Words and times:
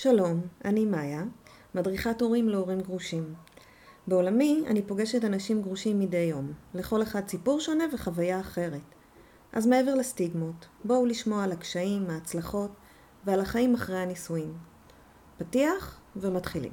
שלום, 0.00 0.40
אני 0.64 0.84
מאיה, 0.84 1.22
מדריכת 1.74 2.20
הורים 2.20 2.48
להורים 2.48 2.80
גרושים. 2.80 3.34
בעולמי 4.06 4.64
אני 4.66 4.82
פוגשת 4.82 5.24
אנשים 5.24 5.62
גרושים 5.62 6.00
מדי 6.00 6.16
יום, 6.16 6.52
לכל 6.74 7.02
אחד 7.02 7.28
סיפור 7.28 7.60
שונה 7.60 7.84
וחוויה 7.92 8.40
אחרת. 8.40 8.94
אז 9.52 9.66
מעבר 9.66 9.94
לסטיגמות, 9.94 10.66
בואו 10.84 11.06
לשמוע 11.06 11.44
על 11.44 11.52
הקשיים, 11.52 12.10
ההצלחות 12.10 12.70
ועל 13.24 13.40
החיים 13.40 13.74
אחרי 13.74 13.98
הנישואים. 13.98 14.58
פתיח 15.38 16.00
ומתחילים. 16.16 16.72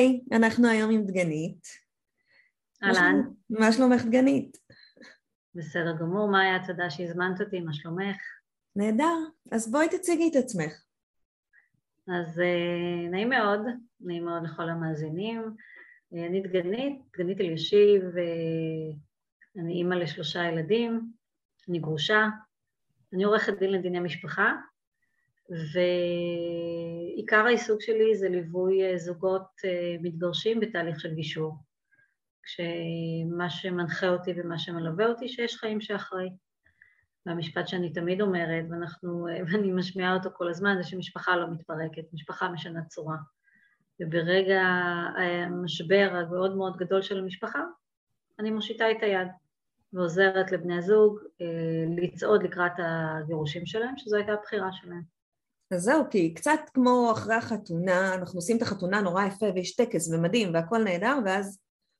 היי, 0.00 0.20
אנחנו 0.32 0.68
היום 0.68 0.90
עם 0.90 1.06
דגנית. 1.06 1.66
אהלן. 2.82 3.22
מה 3.50 3.72
שלומך 3.72 4.04
דגנית? 4.04 4.56
בסדר 5.54 5.96
גמור, 6.00 6.30
מאיה, 6.30 6.66
תודה 6.66 6.90
שהזמנת 6.90 7.40
אותי, 7.40 7.60
מה 7.60 7.72
שלומך? 7.72 8.16
נהדר, 8.76 9.16
אז 9.52 9.70
בואי 9.70 9.88
תציגי 9.88 10.28
את 10.30 10.44
עצמך. 10.44 10.72
אז 12.08 12.38
uh, 12.38 13.10
נעים 13.10 13.28
מאוד, 13.28 13.60
נעים 14.00 14.24
מאוד 14.24 14.42
לכל 14.44 14.68
המאזינים. 14.68 15.42
Uh, 15.42 16.18
אני 16.28 16.40
דגנית, 16.40 17.02
דגנית 17.12 17.40
אלישיב, 17.40 18.02
uh, 18.02 19.60
אני 19.60 19.72
אימא 19.72 19.94
לשלושה 19.94 20.44
ילדים, 20.44 21.12
אני 21.68 21.78
גרושה, 21.78 22.26
אני 23.12 23.24
עורכת 23.24 23.58
דין 23.58 23.70
לדיני 23.70 24.00
משפחה, 24.00 24.52
ועיקר 27.20 27.46
העיסוק 27.46 27.82
שלי 27.82 28.16
זה 28.16 28.28
ליווי 28.28 28.98
זוגות 28.98 29.60
מתגרשים 30.02 30.60
בתהליך 30.60 31.00
של 31.00 31.14
גישור. 31.14 31.56
כשמה 32.42 33.50
שמנחה 33.50 34.08
אותי 34.08 34.32
ומה 34.36 34.58
שמלווה 34.58 35.06
אותי, 35.06 35.28
שיש 35.28 35.56
חיים 35.56 35.80
שאחרי. 35.80 36.28
והמשפט 37.26 37.68
שאני 37.68 37.92
תמיד 37.92 38.20
אומרת, 38.20 38.64
ואנחנו, 38.70 39.26
ואני 39.52 39.72
משמיעה 39.72 40.14
אותו 40.14 40.30
כל 40.32 40.48
הזמן, 40.48 40.76
זה 40.82 40.88
שמשפחה 40.88 41.36
לא 41.36 41.50
מתפרקת, 41.50 42.12
משפחה 42.12 42.48
משנה 42.48 42.84
צורה. 42.84 43.16
וברגע 44.00 44.62
המשבר 45.16 46.10
המאוד 46.12 46.56
מאוד 46.56 46.76
גדול 46.76 47.02
של 47.02 47.18
המשפחה, 47.18 47.62
אני 48.38 48.50
מושיטה 48.50 48.90
את 48.90 49.02
היד 49.02 49.28
ועוזרת 49.92 50.52
לבני 50.52 50.78
הזוג 50.78 51.18
לצעוד 51.96 52.42
לקראת 52.42 52.72
הגירושים 52.78 53.66
שלהם, 53.66 53.94
שזו 53.96 54.16
הייתה 54.16 54.32
הבחירה 54.32 54.72
שלהם. 54.72 55.19
אז 55.70 55.82
זהו, 55.82 56.04
כי 56.10 56.34
קצת 56.34 56.60
כמו 56.74 57.12
אחרי 57.12 57.34
החתונה, 57.34 58.14
אנחנו 58.14 58.38
עושים 58.38 58.56
את 58.56 58.62
החתונה 58.62 59.00
נורא 59.00 59.24
יפה 59.24 59.46
ויש 59.54 59.76
טקס 59.76 60.12
ומדהים 60.12 60.54
והכל 60.54 60.84
נהדר, 60.84 61.18
ואז 61.24 61.58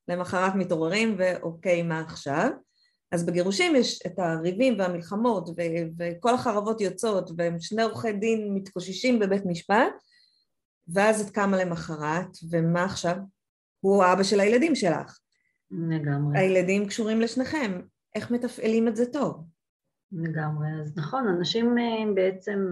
למחרת 0.08 0.54
מתעוררים 0.54 1.14
ואוקיי, 1.18 1.82
מה 1.82 2.00
עכשיו? 2.00 2.50
אז 3.12 3.26
בגירושים 3.26 3.76
יש 3.76 4.06
את 4.06 4.18
הריבים 4.18 4.78
והמלחמות 4.78 5.48
ו- 5.48 5.88
וכל 5.98 6.34
החרבות 6.34 6.80
יוצאות 6.80 7.30
והם 7.36 7.60
שני 7.60 7.82
עורכי 7.82 8.12
דין 8.12 8.54
מתקוששים 8.54 9.18
בבית 9.18 9.46
משפט 9.46 9.92
ואז 10.88 11.20
את 11.20 11.30
קמה 11.30 11.64
למחרת 11.64 12.28
ומה 12.50 12.84
עכשיו? 12.84 13.16
הוא 13.80 14.04
האבא 14.04 14.22
של 14.22 14.40
הילדים 14.40 14.74
שלך. 14.74 15.18
לגמרי. 15.70 16.38
הילדים 16.38 16.86
קשורים 16.86 17.20
לשניכם, 17.20 17.80
איך 18.14 18.30
מתפעלים 18.30 18.88
את 18.88 18.96
זה 18.96 19.06
טוב? 19.12 19.44
לגמרי, 20.12 20.68
אז 20.82 20.96
נכון, 20.96 21.28
אנשים 21.28 21.74
בעצם 22.14 22.70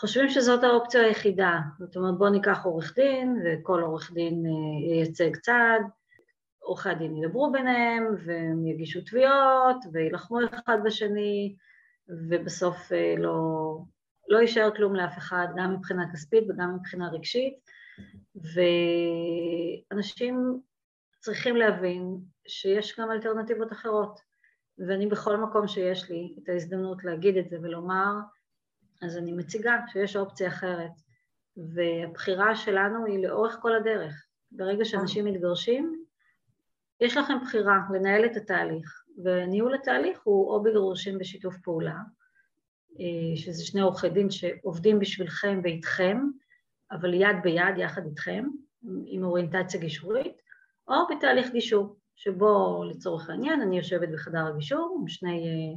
חושבים 0.00 0.28
שזאת 0.28 0.64
האופציה 0.64 1.02
היחידה, 1.02 1.58
זאת 1.78 1.96
אומרת 1.96 2.18
בוא 2.18 2.28
ניקח 2.28 2.64
עורך 2.64 2.94
דין 2.94 3.42
וכל 3.44 3.82
עורך 3.82 4.12
דין 4.12 4.44
ייצג 4.90 5.36
צד, 5.36 5.80
עורכי 6.58 6.88
הדין 6.88 7.16
ידברו 7.16 7.52
ביניהם 7.52 8.14
והם 8.26 8.66
יגישו 8.66 9.00
תביעות 9.00 9.76
וילחמו 9.92 10.38
אחד 10.44 10.78
בשני 10.84 11.54
ובסוף 12.08 12.92
לא, 13.18 13.38
לא 14.28 14.38
יישאר 14.38 14.70
כלום 14.76 14.94
לאף 14.94 15.18
אחד, 15.18 15.46
גם 15.56 15.74
מבחינה 15.74 16.12
כספית 16.12 16.44
וגם 16.48 16.74
מבחינה 16.74 17.08
רגשית. 17.08 17.54
ואנשים 19.92 20.60
צריכים 21.18 21.56
להבין 21.56 22.18
שיש 22.46 23.00
גם 23.00 23.10
אלטרנטיבות 23.10 23.72
אחרות 23.72 24.20
ואני 24.78 25.06
בכל 25.06 25.36
מקום 25.36 25.68
שיש 25.68 26.10
לי 26.10 26.36
את 26.42 26.48
ההזדמנות 26.48 27.04
להגיד 27.04 27.36
את 27.36 27.48
זה 27.48 27.56
ולומר 27.62 28.12
אז 29.02 29.16
אני 29.16 29.32
מציגה 29.32 29.76
שיש 29.92 30.16
אופציה 30.16 30.48
אחרת, 30.48 30.90
והבחירה 31.56 32.56
שלנו 32.56 33.04
היא 33.04 33.26
לאורך 33.26 33.58
כל 33.60 33.74
הדרך. 33.74 34.26
ברגע 34.52 34.84
שאנשים 34.84 35.24
מתגרשים, 35.24 36.04
יש 37.00 37.16
לכם 37.16 37.34
בחירה 37.42 37.78
לנהל 37.94 38.26
את 38.26 38.36
התהליך, 38.36 39.04
וניהול 39.24 39.74
התהליך 39.74 40.20
הוא 40.24 40.50
או 40.50 40.62
בגירושים 40.62 41.18
בשיתוף 41.18 41.56
פעולה, 41.58 41.98
שזה 43.36 43.64
שני 43.64 43.80
עורכי 43.80 44.08
דין 44.08 44.30
שעובדים 44.30 44.98
בשבילכם 44.98 45.60
ואיתכם, 45.62 46.20
אבל 46.90 47.14
יד 47.14 47.36
ביד 47.42 47.78
יחד 47.78 48.06
איתכם, 48.06 48.44
עם 49.06 49.24
אוריינטציה 49.24 49.80
גישורית, 49.80 50.42
או 50.88 50.94
בתהליך 51.10 51.50
גישור, 51.52 51.96
שבו 52.16 52.84
לצורך 52.90 53.30
העניין 53.30 53.60
אני 53.60 53.76
יושבת 53.76 54.08
בחדר 54.08 54.46
הגישור 54.46 54.98
עם 55.00 55.08
שני, 55.08 55.76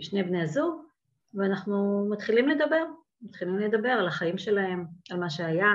שני 0.00 0.22
בני 0.22 0.42
הזוג, 0.42 0.87
ואנחנו 1.34 2.08
מתחילים 2.10 2.48
לדבר, 2.48 2.84
מתחילים 3.22 3.58
לדבר 3.58 3.88
על 3.88 4.08
החיים 4.08 4.38
שלהם, 4.38 4.86
על 5.10 5.18
מה 5.20 5.30
שהיה, 5.30 5.72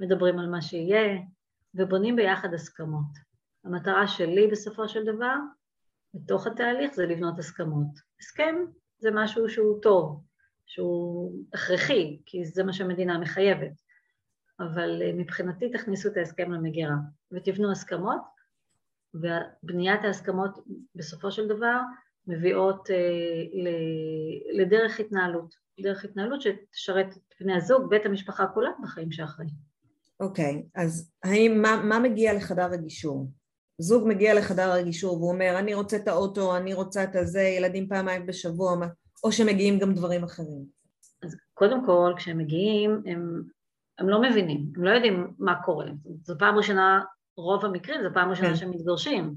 מדברים 0.00 0.38
על 0.38 0.46
מה 0.46 0.62
שיהיה, 0.62 1.20
ובונים 1.74 2.16
ביחד 2.16 2.54
הסכמות. 2.54 3.32
המטרה 3.64 4.08
שלי 4.08 4.46
בסופו 4.46 4.88
של 4.88 5.04
דבר, 5.04 5.34
בתוך 6.14 6.46
התהליך, 6.46 6.94
זה 6.94 7.06
לבנות 7.06 7.38
הסכמות. 7.38 7.98
הסכם 8.20 8.54
זה 8.98 9.10
משהו 9.14 9.48
שהוא 9.48 9.82
טוב, 9.82 10.24
שהוא 10.66 11.32
הכרחי, 11.54 12.20
כי 12.26 12.44
זה 12.44 12.64
מה 12.64 12.72
שהמדינה 12.72 13.18
מחייבת, 13.18 13.72
אבל 14.60 15.02
מבחינתי 15.14 15.70
תכניסו 15.70 16.08
את 16.08 16.16
ההסכם 16.16 16.52
למגירה 16.52 16.96
ותבנו 17.32 17.70
הסכמות, 17.70 18.20
ובניית 19.14 20.04
ההסכמות 20.04 20.58
בסופו 20.94 21.30
של 21.30 21.48
דבר 21.48 21.80
מביאות 22.26 22.88
לדרך 24.52 25.00
התנהלות, 25.00 25.54
דרך 25.80 26.04
התנהלות 26.04 26.42
שתשרת 26.42 27.06
את 27.16 27.34
בני 27.40 27.56
הזוג 27.56 27.88
ואת 27.90 28.06
המשפחה 28.06 28.46
כולה 28.46 28.70
בחיים 28.82 29.12
שאחרי. 29.12 29.46
אוקיי, 30.20 30.62
okay, 30.64 30.80
אז 30.82 31.12
האם, 31.24 31.62
מה, 31.62 31.82
מה 31.84 31.98
מגיע 31.98 32.34
לחדר 32.34 32.72
הגישור? 32.72 33.30
זוג 33.78 34.08
מגיע 34.08 34.34
לחדר 34.34 34.72
הגישור 34.72 35.16
והוא 35.16 35.32
אומר 35.32 35.54
אני 35.58 35.74
רוצה 35.74 35.96
את 35.96 36.08
האוטו, 36.08 36.56
אני 36.56 36.74
רוצה 36.74 37.04
את 37.04 37.16
הזה, 37.16 37.42
ילדים 37.42 37.88
פעמיים 37.88 38.26
בשבוע, 38.26 38.76
או 39.24 39.32
שמגיעים 39.32 39.78
גם 39.78 39.94
דברים 39.94 40.24
אחרים? 40.24 40.64
אז 41.22 41.36
קודם 41.54 41.86
כל 41.86 42.12
כשהם 42.16 42.38
מגיעים 42.38 43.02
הם, 43.06 43.42
הם 43.98 44.08
לא 44.08 44.22
מבינים, 44.22 44.72
הם 44.76 44.84
לא 44.84 44.90
יודעים 44.90 45.34
מה 45.38 45.62
קורה, 45.64 45.86
זו 46.22 46.34
פעם 46.38 46.56
ראשונה, 46.56 47.02
רוב 47.36 47.64
המקרים 47.64 48.02
זו 48.02 48.08
פעם 48.14 48.30
ראשונה 48.30 48.48
כן. 48.48 48.56
שהם 48.56 48.70
מתגרשים, 48.70 49.34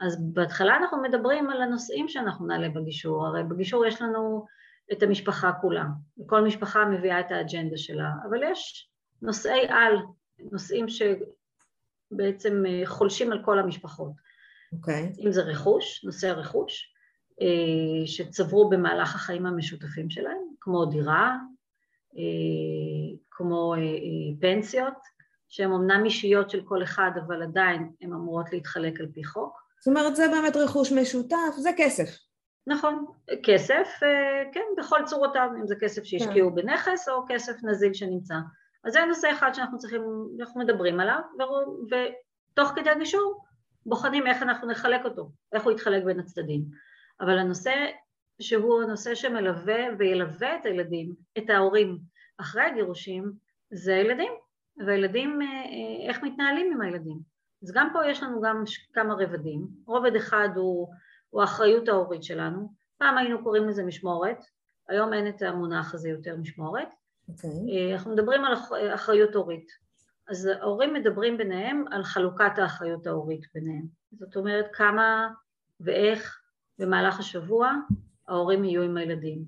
אז 0.00 0.32
בהתחלה 0.32 0.76
אנחנו 0.76 1.02
מדברים 1.02 1.50
על 1.50 1.62
הנושאים 1.62 2.08
שאנחנו 2.08 2.46
נעלה 2.46 2.68
בגישור, 2.68 3.26
הרי 3.26 3.44
בגישור 3.44 3.86
יש 3.86 4.02
לנו 4.02 4.46
את 4.92 5.02
המשפחה 5.02 5.52
כולה, 5.60 5.84
וכל 6.18 6.44
משפחה 6.44 6.84
מביאה 6.84 7.20
את 7.20 7.30
האג'נדה 7.30 7.76
שלה, 7.76 8.10
אבל 8.28 8.42
יש 8.42 8.90
נושאי 9.22 9.68
על, 9.68 9.96
נושאים 10.52 10.86
שבעצם 10.88 12.64
חולשים 12.84 13.32
על 13.32 13.44
כל 13.44 13.58
המשפחות. 13.58 14.12
אוקיי. 14.72 15.12
Okay. 15.14 15.26
אם 15.26 15.32
זה 15.32 15.42
רכוש, 15.42 16.04
נושא 16.04 16.28
הרכוש, 16.28 16.92
אה, 17.40 18.06
שצברו 18.06 18.68
במהלך 18.68 19.14
החיים 19.14 19.46
המשותפים 19.46 20.10
שלהם, 20.10 20.38
כמו 20.60 20.86
דירה, 20.86 21.36
אה, 22.16 23.16
כמו 23.30 23.74
אה, 23.74 23.80
פנסיות, 24.40 25.16
שהן 25.48 25.72
אמנם 25.72 26.04
אישיות 26.04 26.50
של 26.50 26.62
כל 26.64 26.82
אחד, 26.82 27.10
אבל 27.26 27.42
עדיין 27.42 27.92
הן 28.00 28.12
אמורות 28.12 28.52
להתחלק 28.52 29.00
על 29.00 29.06
פי 29.12 29.24
חוק. 29.24 29.65
זאת 29.86 29.96
אומרת, 29.96 30.16
זה 30.16 30.28
באמת 30.28 30.56
רכוש 30.56 30.92
משותף, 30.92 31.54
זה 31.56 31.70
כסף. 31.76 32.18
נכון, 32.66 33.06
כסף, 33.42 33.88
כן, 34.52 34.64
בכל 34.78 35.00
צורותיו, 35.04 35.48
אם 35.60 35.66
זה 35.66 35.74
כסף 35.80 36.04
שהשקיעו 36.04 36.50
כן. 36.50 36.54
בנכס 36.54 37.08
או 37.08 37.24
כסף 37.28 37.52
נזיל 37.62 37.94
שנמצא. 37.94 38.34
אז 38.84 38.92
זה 38.92 39.04
נושא 39.08 39.30
אחד 39.30 39.52
שאנחנו 39.52 39.78
צריכים, 39.78 40.02
אנחנו 40.40 40.60
מדברים 40.60 41.00
עליו, 41.00 41.20
ותוך 41.90 42.68
כדי 42.76 42.90
הגישור 42.90 43.44
בוחנים 43.86 44.26
איך 44.26 44.42
אנחנו 44.42 44.68
נחלק 44.68 45.04
אותו, 45.04 45.30
איך 45.52 45.64
הוא 45.64 45.72
יתחלק 45.72 46.04
בין 46.04 46.20
הצדדים. 46.20 46.64
אבל 47.20 47.38
הנושא 47.38 47.74
שהוא 48.40 48.82
הנושא 48.82 49.14
שמלווה 49.14 49.78
וילווה 49.98 50.56
את 50.56 50.66
הילדים, 50.66 51.12
את 51.38 51.50
ההורים, 51.50 51.98
אחרי 52.38 52.62
הגירושים, 52.62 53.32
זה 53.70 53.94
הילדים, 53.94 54.32
והילדים, 54.86 55.38
איך 56.08 56.22
מתנהלים 56.22 56.72
עם 56.72 56.80
הילדים. 56.80 57.35
אז 57.62 57.72
גם 57.74 57.90
פה 57.92 58.06
יש 58.06 58.22
לנו 58.22 58.40
גם 58.40 58.62
כמה 58.92 59.14
רבדים, 59.14 59.66
רובד 59.86 60.16
אחד 60.16 60.48
הוא, 60.56 60.88
הוא 61.30 61.40
האחריות 61.40 61.88
ההורית 61.88 62.22
שלנו, 62.22 62.68
פעם 62.98 63.18
היינו 63.18 63.42
קוראים 63.42 63.68
לזה 63.68 63.84
משמורת, 63.84 64.38
היום 64.88 65.12
אין 65.12 65.28
את 65.28 65.42
המונח 65.42 65.94
הזה 65.94 66.08
יותר 66.08 66.36
משמורת, 66.36 66.88
Okay. 67.30 67.32
אוקיי. 67.32 67.94
אנחנו 67.94 68.12
מדברים 68.12 68.44
על 68.44 68.54
אחריות 68.94 69.34
הורית. 69.34 69.68
אז 70.28 70.46
ההורים 70.46 70.94
מדברים 70.94 71.38
ביניהם 71.38 71.84
על 71.90 72.02
חלוקת 72.02 72.58
האחריות 72.58 73.06
ההורית 73.06 73.46
ביניהם. 73.54 73.86
זאת 74.12 74.36
אומרת, 74.36 74.66
כמה 74.72 75.28
ואיך 75.80 76.40
במהלך 76.78 77.20
השבוע 77.20 77.72
ההורים 78.28 78.64
יהיו 78.64 78.82
עם 78.82 78.96
הילדים. 78.96 79.44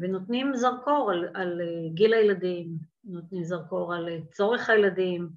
ונותנים 0.00 0.56
זרקור 0.56 1.10
על, 1.10 1.28
על 1.34 1.60
גיל 1.94 2.14
הילדים, 2.14 2.68
נותנים 3.04 3.44
זרקור 3.44 3.94
על 3.94 4.08
צורך 4.30 4.70
הילדים, 4.70 5.28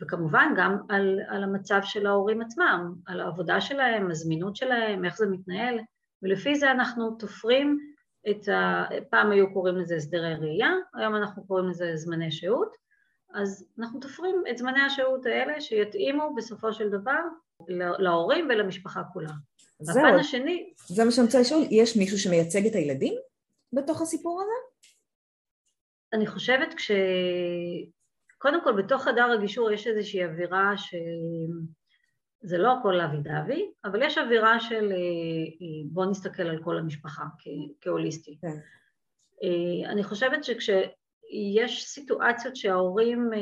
וכמובן 0.00 0.54
גם 0.56 0.76
על, 0.88 1.20
על 1.28 1.44
המצב 1.44 1.80
של 1.82 2.06
ההורים 2.06 2.42
עצמם, 2.42 2.94
על 3.06 3.20
העבודה 3.20 3.60
שלהם, 3.60 4.10
הזמינות 4.10 4.56
שלהם, 4.56 5.04
איך 5.04 5.16
זה 5.16 5.26
מתנהל, 5.26 5.78
ולפי 6.22 6.54
זה 6.54 6.70
אנחנו 6.70 7.10
תופרים 7.10 7.78
את 8.30 8.48
ה... 8.48 8.84
פעם 9.10 9.30
היו 9.30 9.52
קוראים 9.52 9.76
לזה 9.76 9.96
הסדרי 9.96 10.34
ראייה, 10.34 10.70
היום 10.94 11.16
אנחנו 11.16 11.46
קוראים 11.46 11.68
לזה 11.68 11.96
זמני 11.96 12.32
שהות, 12.32 12.76
אז 13.34 13.68
אנחנו 13.78 14.00
תופרים 14.00 14.42
את 14.50 14.58
זמני 14.58 14.80
השהות 14.80 15.26
האלה 15.26 15.60
שיתאימו 15.60 16.34
בסופו 16.36 16.72
של 16.72 16.88
דבר 16.88 17.20
להורים 17.98 18.46
ולמשפחה 18.50 19.02
כולה. 19.12 19.30
זהו, 19.80 20.06
הפן 20.06 20.18
השני... 20.18 20.72
זה 20.86 21.04
מה 21.04 21.10
שאני 21.10 21.26
רוצה 21.26 21.40
לשאול, 21.40 21.62
יש 21.70 21.96
מישהו 21.96 22.18
שמייצג 22.18 22.66
את 22.66 22.74
הילדים 22.74 23.14
בתוך 23.72 24.02
הסיפור 24.02 24.42
הזה? 24.42 24.86
אני 26.12 26.26
חושבת 26.26 26.74
כש... 26.74 26.90
קודם 28.42 28.64
כל, 28.64 28.82
בתוך 28.82 29.02
חדר 29.02 29.30
הגישור 29.30 29.70
יש 29.70 29.86
איזושהי 29.86 30.24
אווירה 30.24 30.76
ש... 30.76 30.94
זה 32.42 32.58
לא 32.58 32.72
הכל 32.78 33.00
אבי 33.00 33.16
דבי, 33.16 33.70
אבל 33.84 34.02
יש 34.02 34.18
אווירה 34.18 34.60
של 34.60 34.92
אה, 34.92 35.90
בוא 35.92 36.06
נסתכל 36.06 36.42
על 36.42 36.62
כל 36.62 36.78
המשפחה 36.78 37.24
כהוליסטי. 37.80 38.38
כן. 38.40 38.58
אה, 39.42 39.90
אני 39.90 40.04
חושבת 40.04 40.44
שכשיש 40.44 41.84
סיטואציות 41.86 42.56
שההורים 42.56 43.30
אה, 43.32 43.38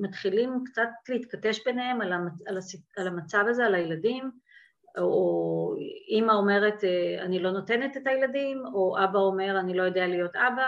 מתחילים 0.00 0.64
קצת 0.66 0.88
להתכתש 1.08 1.64
ביניהם 1.64 2.00
על 2.96 3.06
המצב 3.06 3.44
הזה, 3.48 3.66
על 3.66 3.74
הילדים, 3.74 4.30
או 4.98 5.74
אימא 6.08 6.32
אומרת 6.32 6.84
אני 7.20 7.38
לא 7.38 7.50
נותנת 7.50 7.96
את 7.96 8.06
הילדים, 8.06 8.62
או 8.74 8.96
אבא 9.04 9.18
אומר 9.18 9.60
אני 9.60 9.74
לא 9.74 9.82
יודע 9.82 10.06
להיות 10.06 10.36
אבא, 10.36 10.66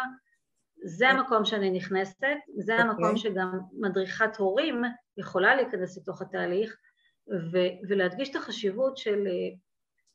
זה 0.87 1.09
המקום 1.09 1.45
שאני 1.45 1.71
נכנסת, 1.71 2.27
זה 2.57 2.77
okay. 2.77 2.81
אוקיי. 2.81 2.91
המקום 2.91 3.17
שגם 3.17 3.59
מדריכת 3.73 4.37
הורים 4.37 4.83
יכולה 5.17 5.55
להיכנס 5.55 5.99
לתוך 5.99 6.23
התהליך 6.23 6.77
ו- 7.53 7.89
ולהדגיש 7.89 8.31
את 8.31 8.37
החשיבות 8.37 8.97
של 8.97 9.27
אה, 9.27 9.57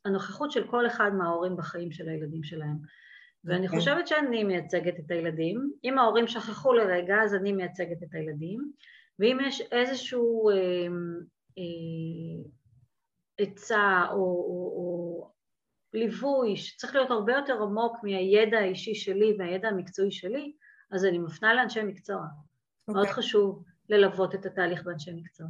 הנוכחות 0.04 0.52
של 0.52 0.66
כל 0.70 0.86
אחד 0.86 1.10
מההורים 1.18 1.56
בחיים 1.56 1.92
של 1.92 2.08
הילדים 2.08 2.42
שלהם. 2.42 2.76
ואני 3.44 3.58
okay. 3.58 3.64
אוקיי. 3.64 3.78
חושבת 3.78 4.08
שאני 4.08 4.44
מייצגת 4.44 4.98
את 4.98 5.10
הילדים, 5.10 5.72
אם 5.84 5.98
ההורים 5.98 6.26
שכחו 6.26 6.72
לרגע 6.72 7.22
אז 7.22 7.34
אני 7.34 7.52
מייצגת 7.52 8.02
את 8.02 8.14
הילדים, 8.14 8.72
ואם 9.18 9.38
יש 9.46 9.60
איזשהו 9.60 10.50
אה, 10.50 10.56
אה, 11.58 12.50
עצה 13.38 14.04
או, 14.10 14.16
או, 14.16 14.72
או 14.76 15.30
ליווי 15.92 16.56
שצריך 16.56 16.94
להיות 16.94 17.10
הרבה 17.10 17.32
יותר 17.32 17.62
עמוק 17.62 17.96
מהידע 18.02 18.58
האישי 18.58 18.94
שלי 18.94 19.36
והידע 19.38 19.68
המקצועי 19.68 20.10
שלי, 20.10 20.52
אז 20.90 21.04
אני 21.04 21.18
מפנה 21.18 21.54
לאנשי 21.54 21.82
מקצוע. 21.82 22.16
Okay. 22.16 22.92
מאוד 22.92 23.06
אוקיי. 23.06 23.14
חשוב 23.14 23.64
ללוות 23.88 24.34
את 24.34 24.46
התהליך 24.46 24.82
באנשי 24.82 25.12
מקצוע. 25.12 25.46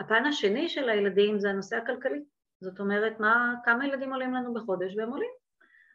הפן 0.00 0.26
השני 0.26 0.68
של 0.68 0.88
הילדים 0.88 1.38
זה 1.38 1.50
הנושא 1.50 1.76
הכלכלי. 1.76 2.24
זאת 2.60 2.80
אומרת, 2.80 3.20
מה, 3.20 3.54
כמה 3.64 3.86
ילדים 3.86 4.12
עולים 4.12 4.34
לנו 4.34 4.54
בחודש 4.54 4.96
והם 4.96 5.10
עולים. 5.10 5.30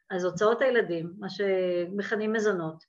אז 0.10 0.26
הוצאות 0.26 0.62
הילדים, 0.62 1.14
מה 1.20 1.30
שמכנים 1.30 2.34
מזונות, 2.34 2.84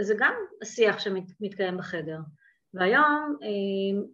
זה 0.00 0.14
גם 0.18 0.34
השיח 0.62 0.98
שמתקיים 0.98 1.76
בחדר. 1.78 2.18
והיום 2.74 3.36
אה, 3.42 4.08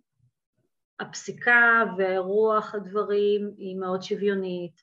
הפסיקה 1.00 1.84
ורוח 1.98 2.74
הדברים 2.74 3.50
היא 3.56 3.76
מאוד 3.76 4.02
שוויונית, 4.02 4.82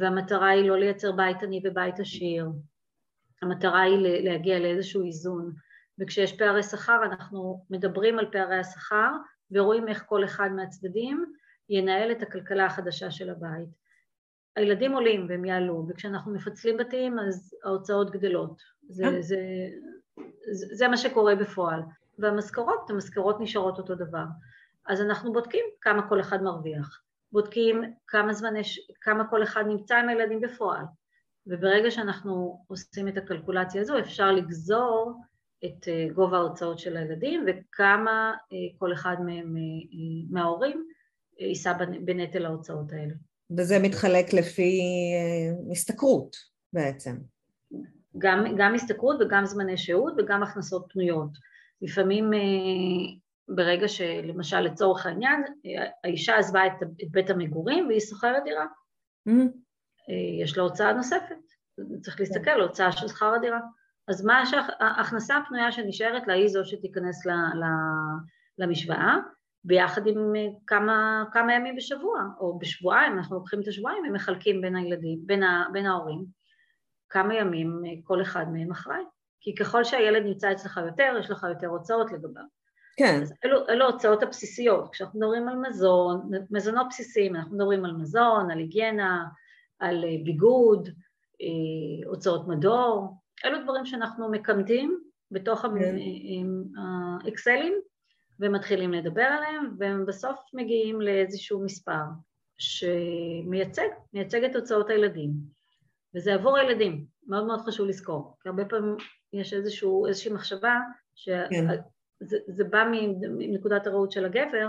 והמטרה 0.00 0.48
היא 0.48 0.68
לא 0.68 0.78
לייצר 0.78 1.12
בית 1.12 1.42
עני 1.42 1.62
ובית 1.64 2.00
עשיר, 2.00 2.46
המטרה 3.42 3.80
היא 3.80 3.98
להגיע 3.98 4.58
לאיזשהו 4.58 5.06
איזון, 5.06 5.52
וכשיש 6.00 6.36
פערי 6.36 6.62
שכר 6.62 7.00
אנחנו 7.04 7.64
מדברים 7.70 8.18
על 8.18 8.26
פערי 8.32 8.58
השכר 8.58 9.10
ורואים 9.50 9.88
איך 9.88 10.04
כל 10.06 10.24
אחד 10.24 10.50
מהצדדים 10.56 11.32
ינהל 11.68 12.12
את 12.12 12.22
הכלכלה 12.22 12.66
החדשה 12.66 13.10
של 13.10 13.30
הבית. 13.30 13.68
הילדים 14.56 14.92
עולים 14.92 15.26
והם 15.28 15.44
יעלו, 15.44 15.86
וכשאנחנו 15.88 16.32
מפצלים 16.32 16.76
בתים 16.76 17.18
אז 17.18 17.54
ההוצאות 17.64 18.10
גדלות. 18.10 18.62
זה, 18.88 19.04
אה. 19.04 19.22
זה, 19.22 19.36
זה, 20.50 20.66
זה 20.74 20.88
מה 20.88 20.96
שקורה 20.96 21.34
בפועל. 21.34 21.80
והמשכורות, 22.18 22.90
המשכורות 22.90 23.40
נשארות 23.40 23.78
אותו 23.78 23.94
דבר. 23.94 24.24
אז 24.86 25.00
אנחנו 25.02 25.32
בודקים 25.32 25.64
כמה 25.80 26.08
כל 26.08 26.20
אחד 26.20 26.42
מרוויח, 26.42 27.02
בודקים 27.32 27.94
כמה 28.06 28.32
זמן 28.32 28.56
יש, 28.56 28.90
כמה 29.00 29.30
כל 29.30 29.42
אחד 29.42 29.64
נמצא 29.66 29.96
עם 29.96 30.08
הילדים 30.08 30.40
בפועל, 30.40 30.84
וברגע 31.48 31.90
שאנחנו 31.90 32.64
עושים 32.66 33.08
את 33.08 33.16
הקלקולציה 33.16 33.80
הזו 33.80 33.98
אפשר 33.98 34.32
לגזור 34.32 35.20
את 35.64 35.88
אה, 35.88 36.06
גובה 36.14 36.36
ההוצאות 36.36 36.78
של 36.78 36.96
הילדים 36.96 37.44
וכמה 37.46 38.34
אה, 38.52 38.78
כל 38.78 38.92
אחד 38.92 39.16
מהם, 39.24 39.56
אה, 39.56 40.30
מההורים 40.30 40.84
יישא 41.38 41.72
בנטל 42.04 42.46
ההוצאות 42.46 42.92
האלה. 42.92 43.14
וזה 43.56 43.78
מתחלק 43.78 44.32
לפי 44.32 44.80
השתכרות 45.72 46.36
בעצם. 46.72 47.16
גם, 48.18 48.44
גם 48.58 48.74
השתכרות 48.74 49.16
וגם 49.20 49.46
זמני 49.46 49.76
שהות 49.76 50.14
וגם 50.18 50.42
הכנסות 50.42 50.86
פנויות. 50.92 51.30
לפעמים 51.82 52.30
ברגע 53.48 53.88
שלמשל 53.88 54.60
לצורך 54.60 55.06
העניין 55.06 55.42
האישה 56.04 56.36
עזבה 56.36 56.66
את, 56.66 56.72
את 57.02 57.10
בית 57.10 57.30
המגורים 57.30 57.86
והיא 57.86 58.00
שוכרת 58.00 58.44
דירה. 58.44 58.66
Mm-hmm. 59.28 60.12
יש 60.42 60.56
לה 60.56 60.62
הוצאה 60.62 60.92
נוספת, 60.92 61.37
צריך 62.00 62.20
להסתכל 62.20 62.50
על 62.50 62.60
הוצאה 62.60 62.92
של 62.92 63.08
שכר 63.08 63.34
הדירה. 63.34 63.60
אז 64.08 64.24
מה 64.24 64.42
ההכנסה 64.80 65.36
הפנויה 65.36 65.72
שנשארת 65.72 66.26
לה 66.26 66.34
היא 66.34 66.48
זו 66.48 66.64
שתיכנס 66.64 67.26
למשוואה, 68.58 69.16
ביחד 69.64 70.06
עם 70.06 70.36
אה, 70.36 70.46
כמה, 70.66 71.24
כמה 71.32 71.54
ימים 71.54 71.76
בשבוע, 71.76 72.22
או 72.40 72.58
בשבועיים, 72.58 73.12
אנחנו 73.12 73.36
לוקחים 73.36 73.60
את 73.60 73.68
השבועיים 73.68 74.02
ומחלקים 74.08 74.60
בין 74.60 74.76
הילדים, 74.76 75.18
בין, 75.26 75.42
ה, 75.42 75.66
בין 75.72 75.86
ההורים, 75.86 76.24
כמה 77.08 77.34
ימים 77.34 77.82
אה, 77.86 77.90
כל 78.04 78.22
אחד 78.22 78.46
מהם 78.52 78.70
אחראי. 78.70 79.02
כי 79.40 79.54
ככל 79.54 79.84
שהילד 79.84 80.22
נמצא 80.26 80.52
אצלך 80.52 80.80
יותר, 80.86 81.16
יש 81.20 81.30
לך 81.30 81.46
יותר 81.48 81.66
הוצאות 81.66 82.12
לגביו. 82.12 82.42
כן. 82.96 83.22
אז 83.22 83.34
אלו, 83.44 83.68
אלו 83.68 83.84
ההוצאות 83.84 84.22
הבסיסיות. 84.22 84.88
כשאנחנו 84.92 85.20
מדברים 85.20 85.48
על 85.48 85.56
מזון, 85.56 86.30
מזונות 86.50 86.86
בסיסיים, 86.90 87.36
אנחנו 87.36 87.56
מדברים 87.56 87.84
על 87.84 87.92
מזון, 87.92 88.50
על 88.50 88.58
היגיינה, 88.58 89.24
על 89.78 90.04
אה, 90.04 90.24
ביגוד, 90.24 90.88
הוצאות 92.06 92.48
מדור, 92.48 93.16
אלו 93.44 93.62
דברים 93.62 93.86
שאנחנו 93.86 94.30
מקמטים 94.30 95.00
בתוך 95.30 95.60
כן. 95.60 95.96
האקסלים 97.26 97.74
ומתחילים 98.40 98.92
לדבר 98.92 99.22
עליהם, 99.22 99.76
והם 99.78 100.06
בסוף 100.06 100.38
מגיעים 100.54 101.00
לאיזשהו 101.00 101.64
מספר 101.64 102.02
שמייצג, 102.58 103.88
מייצג 104.12 104.44
את 104.44 104.56
הוצאות 104.56 104.90
הילדים. 104.90 105.30
וזה 106.14 106.34
עבור 106.34 106.56
הילדים, 106.56 107.04
מאוד 107.26 107.46
מאוד 107.46 107.60
חשוב 107.60 107.88
לזכור, 107.88 108.36
כי 108.42 108.48
הרבה 108.48 108.64
פעמים 108.64 108.96
יש 109.32 109.52
איזשהו, 109.52 110.06
איזושהי 110.06 110.32
מחשבה 110.32 110.78
שזה 111.14 111.44
כן. 111.50 112.70
בא 112.70 112.84
מנקודת 113.38 113.86
הראות 113.86 114.12
של 114.12 114.24
הגבר, 114.24 114.68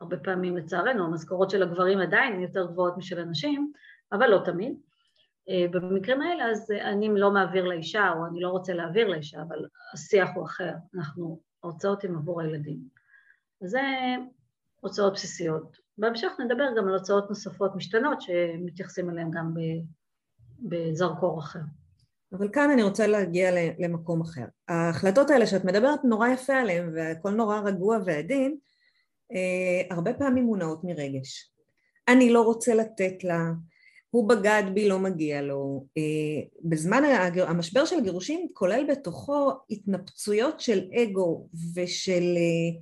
הרבה 0.00 0.16
פעמים 0.16 0.56
לצערנו 0.56 1.04
המשכורות 1.04 1.50
של 1.50 1.62
הגברים 1.62 1.98
עדיין 1.98 2.40
יותר 2.40 2.66
גבוהות 2.66 2.96
משל 2.96 3.20
הנשים, 3.20 3.72
אבל 4.12 4.26
לא 4.26 4.42
תמיד, 4.44 4.72
אה, 4.72 4.89
במקרים 5.48 6.22
האלה 6.22 6.50
אז 6.50 6.70
אני 6.70 7.08
לא 7.14 7.30
מעביר 7.30 7.64
לאישה 7.64 8.10
או 8.16 8.26
אני 8.26 8.40
לא 8.40 8.48
רוצה 8.48 8.72
להעביר 8.72 9.08
לאישה, 9.08 9.42
אבל 9.42 9.66
השיח 9.94 10.28
הוא 10.34 10.44
אחר, 10.44 10.72
אנחנו, 10.94 11.40
ההוצאות 11.62 12.04
הן 12.04 12.14
עבור 12.14 12.40
הילדים. 12.40 12.78
אז 13.62 13.70
זה 13.70 13.80
הוצאות 14.80 15.12
בסיסיות. 15.12 15.76
בהמשך 15.98 16.32
נדבר 16.38 16.64
גם 16.76 16.88
על 16.88 16.94
הוצאות 16.94 17.28
נוספות 17.28 17.76
משתנות 17.76 18.20
שמתייחסים 18.20 19.10
אליהן 19.10 19.30
גם 19.30 19.54
בזרקור 20.60 21.38
אחר. 21.38 21.60
אבל 22.32 22.48
כאן 22.52 22.70
אני 22.70 22.82
רוצה 22.82 23.06
להגיע 23.06 23.50
למקום 23.78 24.20
אחר. 24.20 24.44
ההחלטות 24.68 25.30
האלה 25.30 25.46
שאת 25.46 25.64
מדברת 25.64 26.04
נורא 26.04 26.28
יפה 26.28 26.56
עליהן 26.56 26.92
והכל 26.94 27.30
נורא 27.30 27.60
רגוע 27.60 27.98
ועדין, 28.04 28.56
אה, 29.32 29.96
הרבה 29.96 30.14
פעמים 30.14 30.44
מונעות 30.44 30.84
מרגש. 30.84 31.52
אני 32.08 32.32
לא 32.32 32.42
רוצה 32.42 32.74
לתת 32.74 33.24
לה, 33.24 33.50
הוא 34.10 34.28
בגד 34.28 34.62
בי, 34.74 34.88
לא 34.88 34.98
מגיע 34.98 35.42
לו. 35.42 35.86
אה, 35.98 36.42
בזמן 36.64 37.02
המשבר 37.36 37.84
של 37.84 37.98
הגירושים 37.98 38.48
כולל 38.52 38.86
בתוכו 38.90 39.50
התנפצויות 39.70 40.60
של 40.60 40.88
אגו 41.02 41.48
ושל 41.74 42.22
אה, 42.36 42.80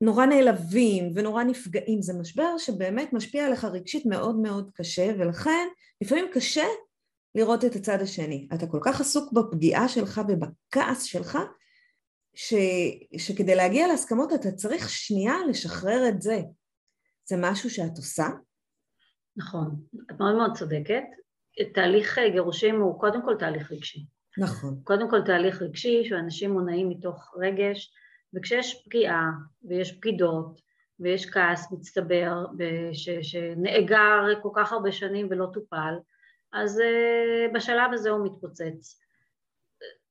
נורא 0.00 0.26
נעלבים 0.26 1.12
ונורא 1.14 1.42
נפגעים. 1.44 2.02
זה 2.02 2.12
משבר 2.12 2.58
שבאמת 2.58 3.12
משפיע 3.12 3.46
עליך 3.46 3.64
רגשית 3.64 4.06
מאוד 4.06 4.36
מאוד 4.36 4.70
קשה, 4.74 5.12
ולכן 5.18 5.68
לפעמים 6.00 6.26
קשה 6.32 6.66
לראות 7.34 7.64
את 7.64 7.76
הצד 7.76 8.02
השני. 8.02 8.48
אתה 8.54 8.66
כל 8.66 8.80
כך 8.82 9.00
עסוק 9.00 9.32
בפגיעה 9.32 9.88
שלך 9.88 10.20
ובכעס 10.28 11.02
שלך, 11.02 11.38
ש, 12.34 12.54
שכדי 13.16 13.54
להגיע 13.54 13.86
להסכמות 13.86 14.32
אתה 14.32 14.52
צריך 14.52 14.90
שנייה 14.90 15.34
לשחרר 15.48 16.08
את 16.08 16.22
זה. 16.22 16.40
זה 17.28 17.36
משהו 17.38 17.70
שאת 17.70 17.96
עושה? 17.96 18.26
נכון, 19.38 19.76
את 20.10 20.20
מאוד 20.20 20.34
מאוד 20.34 20.56
צודקת. 20.56 21.04
תהליך 21.74 22.18
גירושים 22.32 22.80
הוא 22.80 23.00
קודם 23.00 23.24
כל 23.24 23.34
תהליך 23.38 23.72
רגשי. 23.72 24.06
נכון. 24.38 24.80
קודם 24.84 25.10
כל 25.10 25.22
תהליך 25.22 25.62
רגשי 25.62 26.04
שאנשים 26.04 26.50
מונעים 26.50 26.88
מתוך 26.88 27.34
רגש, 27.38 27.92
וכשיש 28.34 28.84
פגיעה 28.84 29.30
ויש 29.62 29.98
בגידות 29.98 30.60
ויש 31.00 31.30
כעס 31.30 31.72
מצטבר 31.72 32.46
ש, 32.92 33.08
שנאגר 33.22 34.22
כל 34.42 34.50
כך 34.54 34.72
הרבה 34.72 34.92
שנים 34.92 35.26
ולא 35.30 35.46
טופל, 35.52 35.94
אז 36.52 36.78
uh, 36.78 37.54
בשלב 37.54 37.92
הזה 37.92 38.10
הוא 38.10 38.26
מתפוצץ. 38.26 39.00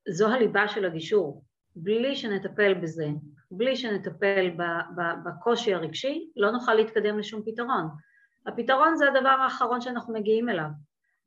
זו 0.09 0.27
הליבה 0.27 0.67
של 0.67 0.85
הגישור. 0.85 1.43
בלי 1.75 2.15
שנטפל 2.15 2.73
בזה, 2.73 3.07
בלי 3.51 3.75
שנטפל 3.75 4.49
בקושי 5.25 5.73
הרגשי, 5.73 6.31
לא 6.35 6.51
נוכל 6.51 6.73
להתקדם 6.73 7.19
לשום 7.19 7.41
פתרון. 7.45 7.87
הפתרון 8.47 8.95
זה 8.95 9.07
הדבר 9.07 9.29
האחרון 9.29 9.81
שאנחנו 9.81 10.13
מגיעים 10.13 10.49
אליו. 10.49 10.69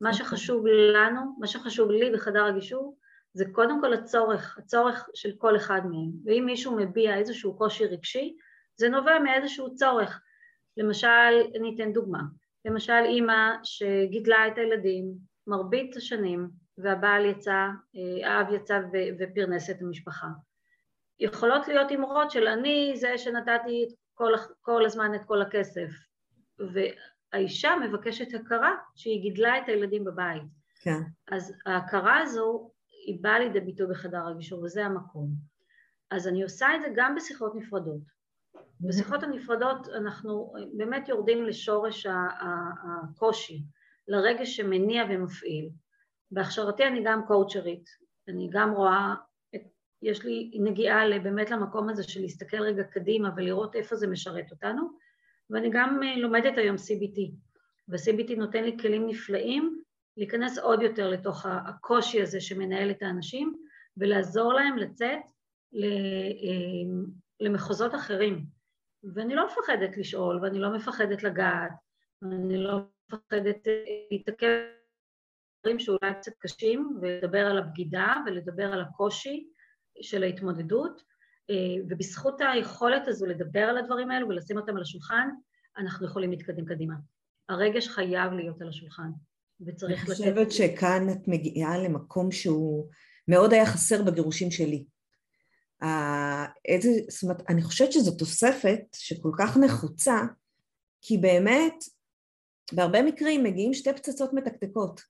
מה 0.01 0.11
אוקיי. 0.11 0.27
שחשוב 0.27 0.67
לנו, 0.67 1.37
מה 1.39 1.47
שחשוב 1.47 1.91
לי 1.91 2.11
בחדר 2.11 2.45
הגישור, 2.45 2.97
זה 3.33 3.45
קודם 3.53 3.81
כל 3.81 3.93
הצורך, 3.95 4.59
הצורך 4.59 5.09
של 5.15 5.31
כל 5.39 5.57
אחד 5.57 5.81
מהם. 5.85 6.11
ואם 6.25 6.43
מישהו 6.47 6.77
מביע 6.77 7.17
איזשהו 7.17 7.57
קושי 7.59 7.87
רגשי, 7.87 8.37
זה 8.77 8.89
נובע 8.89 9.19
מאיזשהו 9.19 9.75
צורך. 9.75 10.23
למשל, 10.77 11.33
אני 11.57 11.75
אתן 11.75 11.93
דוגמה, 11.93 12.21
למשל 12.65 13.03
אימא 13.05 13.51
שגידלה 13.63 14.49
את 14.49 14.59
הילדים 14.59 15.05
מרבית 15.47 15.97
השנים 15.97 16.49
והבעל 16.79 17.25
יצא, 17.25 17.69
אה, 17.97 18.31
האב 18.31 18.53
יצא 18.53 18.81
ופרנס 19.19 19.71
את 19.71 19.83
המשפחה. 19.83 20.27
יכולות 21.21 21.69
להיות 21.69 21.93
אמרות 21.93 22.31
של 22.31 22.47
אני 22.47 22.93
זה 22.97 23.19
שנתתי 23.19 23.89
כל, 24.15 24.33
כל 24.61 24.85
הזמן 24.85 25.15
את 25.15 25.25
כל 25.25 25.43
הכסף, 25.43 25.91
והאישה 26.73 27.71
מבקשת 27.77 28.35
הכרה 28.35 28.75
שהיא 28.95 29.23
גידלה 29.23 29.59
את 29.59 29.69
הילדים 29.69 30.05
בבית. 30.05 30.43
כן. 30.81 31.01
אז 31.33 31.55
ההכרה 31.67 32.19
הזו 32.19 32.71
היא 33.07 33.19
באה 33.21 33.39
לידי 33.39 33.61
ביטוי 33.61 33.87
בחדר 33.87 34.27
הגישור 34.27 34.63
וזה 34.63 34.87
המקום. 34.87 35.31
אז 36.11 36.29
אני 36.29 36.43
עושה 36.43 36.77
את 36.77 36.81
זה 36.81 36.89
גם 36.95 37.15
בשיחות 37.15 37.55
נפרדות. 37.55 38.01
בשיחות 38.81 39.23
הנפרדות 39.23 39.89
אנחנו 39.89 40.53
באמת 40.77 41.09
יורדים 41.09 41.45
לשורש 41.45 42.07
הקושי, 42.83 43.63
לרגש 44.09 44.57
שמניע 44.57 45.05
ומפעיל. 45.11 45.71
בהכשרתי 46.31 46.87
אני 46.87 47.03
גם 47.05 47.27
קואוצ'רית, 47.27 47.85
אני 48.29 48.49
גם 48.53 48.71
רואה, 48.71 49.15
את, 49.55 49.61
יש 50.03 50.25
לי 50.25 50.51
נגיעה 50.61 51.19
באמת 51.23 51.51
למקום 51.51 51.89
הזה 51.89 52.03
של 52.03 52.21
להסתכל 52.21 52.63
רגע 52.63 52.83
קדימה 52.85 53.31
ולראות 53.37 53.77
איפה 53.77 53.97
זה 53.97 54.07
משרת 54.07 54.51
אותנו, 54.51 54.91
ואני 55.51 55.71
גם 55.73 56.03
אה, 56.03 56.17
לומדת 56.17 56.59
היום 56.59 56.77
CBT, 56.77 57.33
ו-CBT 57.89 58.37
נותן 58.37 58.65
לי 58.65 58.77
כלים 58.79 59.07
נפלאים 59.07 59.83
להיכנס 60.17 60.59
עוד 60.59 60.83
יותר 60.83 61.11
לתוך 61.11 61.47
הקושי 61.47 62.23
הזה 62.23 62.41
שמנהל 62.41 62.91
את 62.91 63.03
האנשים 63.03 63.55
ולעזור 63.97 64.53
להם 64.53 64.79
לצאת 64.79 65.23
אה, 65.75 67.11
למחוזות 67.41 67.95
אחרים. 67.95 68.47
ואני 69.15 69.35
לא 69.35 69.47
מפחדת 69.47 69.97
לשאול, 69.97 70.41
ואני 70.43 70.59
לא 70.59 70.71
מפחדת 70.71 71.23
לגעת, 71.23 71.73
ואני 72.23 72.57
לא 72.57 72.79
מפחדת 73.09 73.69
אה, 73.69 73.85
להתעכב 74.11 74.59
דברים 75.61 75.79
שאולי 75.79 76.15
קצת 76.19 76.33
קשים, 76.39 76.99
ולדבר 77.01 77.47
על 77.47 77.59
הבגידה 77.59 78.15
ולדבר 78.27 78.73
על 78.73 78.81
הקושי 78.81 79.51
של 80.03 80.23
ההתמודדות, 80.23 81.03
ובזכות 81.89 82.41
היכולת 82.41 83.09
הזו 83.09 83.27
לדבר 83.27 83.61
על 83.61 83.79
הדברים 83.79 84.11
האלו 84.11 84.29
ולשים 84.29 84.59
אותם 84.59 84.77
על 84.77 84.83
השולחן, 84.83 85.29
אנחנו 85.79 86.07
יכולים 86.07 86.31
להתקדם 86.31 86.65
קדימה. 86.65 86.95
הרגש 87.49 87.89
חייב 87.89 88.33
להיות 88.33 88.63
על 88.63 88.69
השולחן, 88.69 89.11
וצריך 89.61 90.03
לתת... 90.03 90.11
אני 90.11 90.17
חושבת 90.17 90.53
שכאן 90.53 91.07
את 91.13 91.29
מגיעה 91.29 91.79
למקום 91.79 92.33
שהוא 92.33 92.89
מאוד 93.29 93.53
היה 93.53 93.67
חסר 93.67 94.03
בגירושים 94.03 94.51
שלי. 94.51 94.85
איזה, 96.69 96.91
זאת 97.09 97.23
אומרת, 97.23 97.43
אני 97.49 97.63
חושבת 97.63 97.93
שזו 97.93 98.17
תוספת 98.17 98.81
שכל 98.97 99.31
כך 99.39 99.57
נחוצה, 99.57 100.19
כי 101.03 101.19
באמת 101.19 101.75
בהרבה 102.73 103.03
מקרים 103.03 103.45
מגיעים 103.45 103.75
שתי 103.75 103.93
פצצות 103.93 104.33
מתקתקות, 104.33 105.01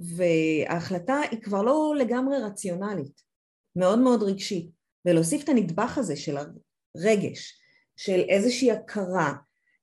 וההחלטה 0.00 1.20
היא 1.30 1.42
כבר 1.42 1.62
לא 1.62 1.94
לגמרי 1.98 2.36
רציונלית, 2.42 3.22
מאוד 3.76 3.98
מאוד 3.98 4.22
רגשית, 4.22 4.81
ולהוסיף 5.06 5.44
את 5.44 5.48
הנדבך 5.48 5.98
הזה 5.98 6.16
של 6.16 6.36
הרגש, 6.36 7.60
של 7.96 8.20
איזושהי 8.28 8.70
הכרה, 8.70 9.32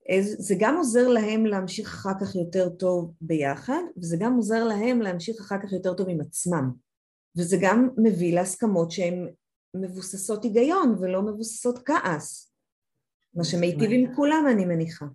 איז, 0.10 0.36
זה 0.40 0.56
גם 0.60 0.78
עוזר 0.78 1.08
להם 1.08 1.46
להמשיך 1.46 1.88
אחר 1.88 2.14
כך 2.22 2.36
יותר 2.36 2.70
טוב 2.70 3.14
ביחד, 3.22 3.82
וזה 3.98 4.18
גם 4.20 4.36
עוזר 4.36 4.64
להם 4.64 5.02
להמשיך 5.02 5.36
אחר 5.40 5.56
כך 5.64 5.74
יותר 5.74 5.94
טוב 5.94 6.10
עם 6.10 6.22
עצמם, 6.22 6.72
וזה 7.38 7.58
גם 7.62 7.90
מביא 7.98 8.36
להסכמות 8.36 8.92
שהן 8.92 9.28
מבוססות 9.74 10.44
היגיון 10.44 10.96
ולא 11.00 11.22
מבוססות 11.22 11.80
כעס, 11.86 12.54
מה 13.34 13.44
שמיטיב 13.44 13.92
עם 13.92 14.16
כולם 14.16 14.46
אני 14.52 14.66
מניחה. 14.66 15.06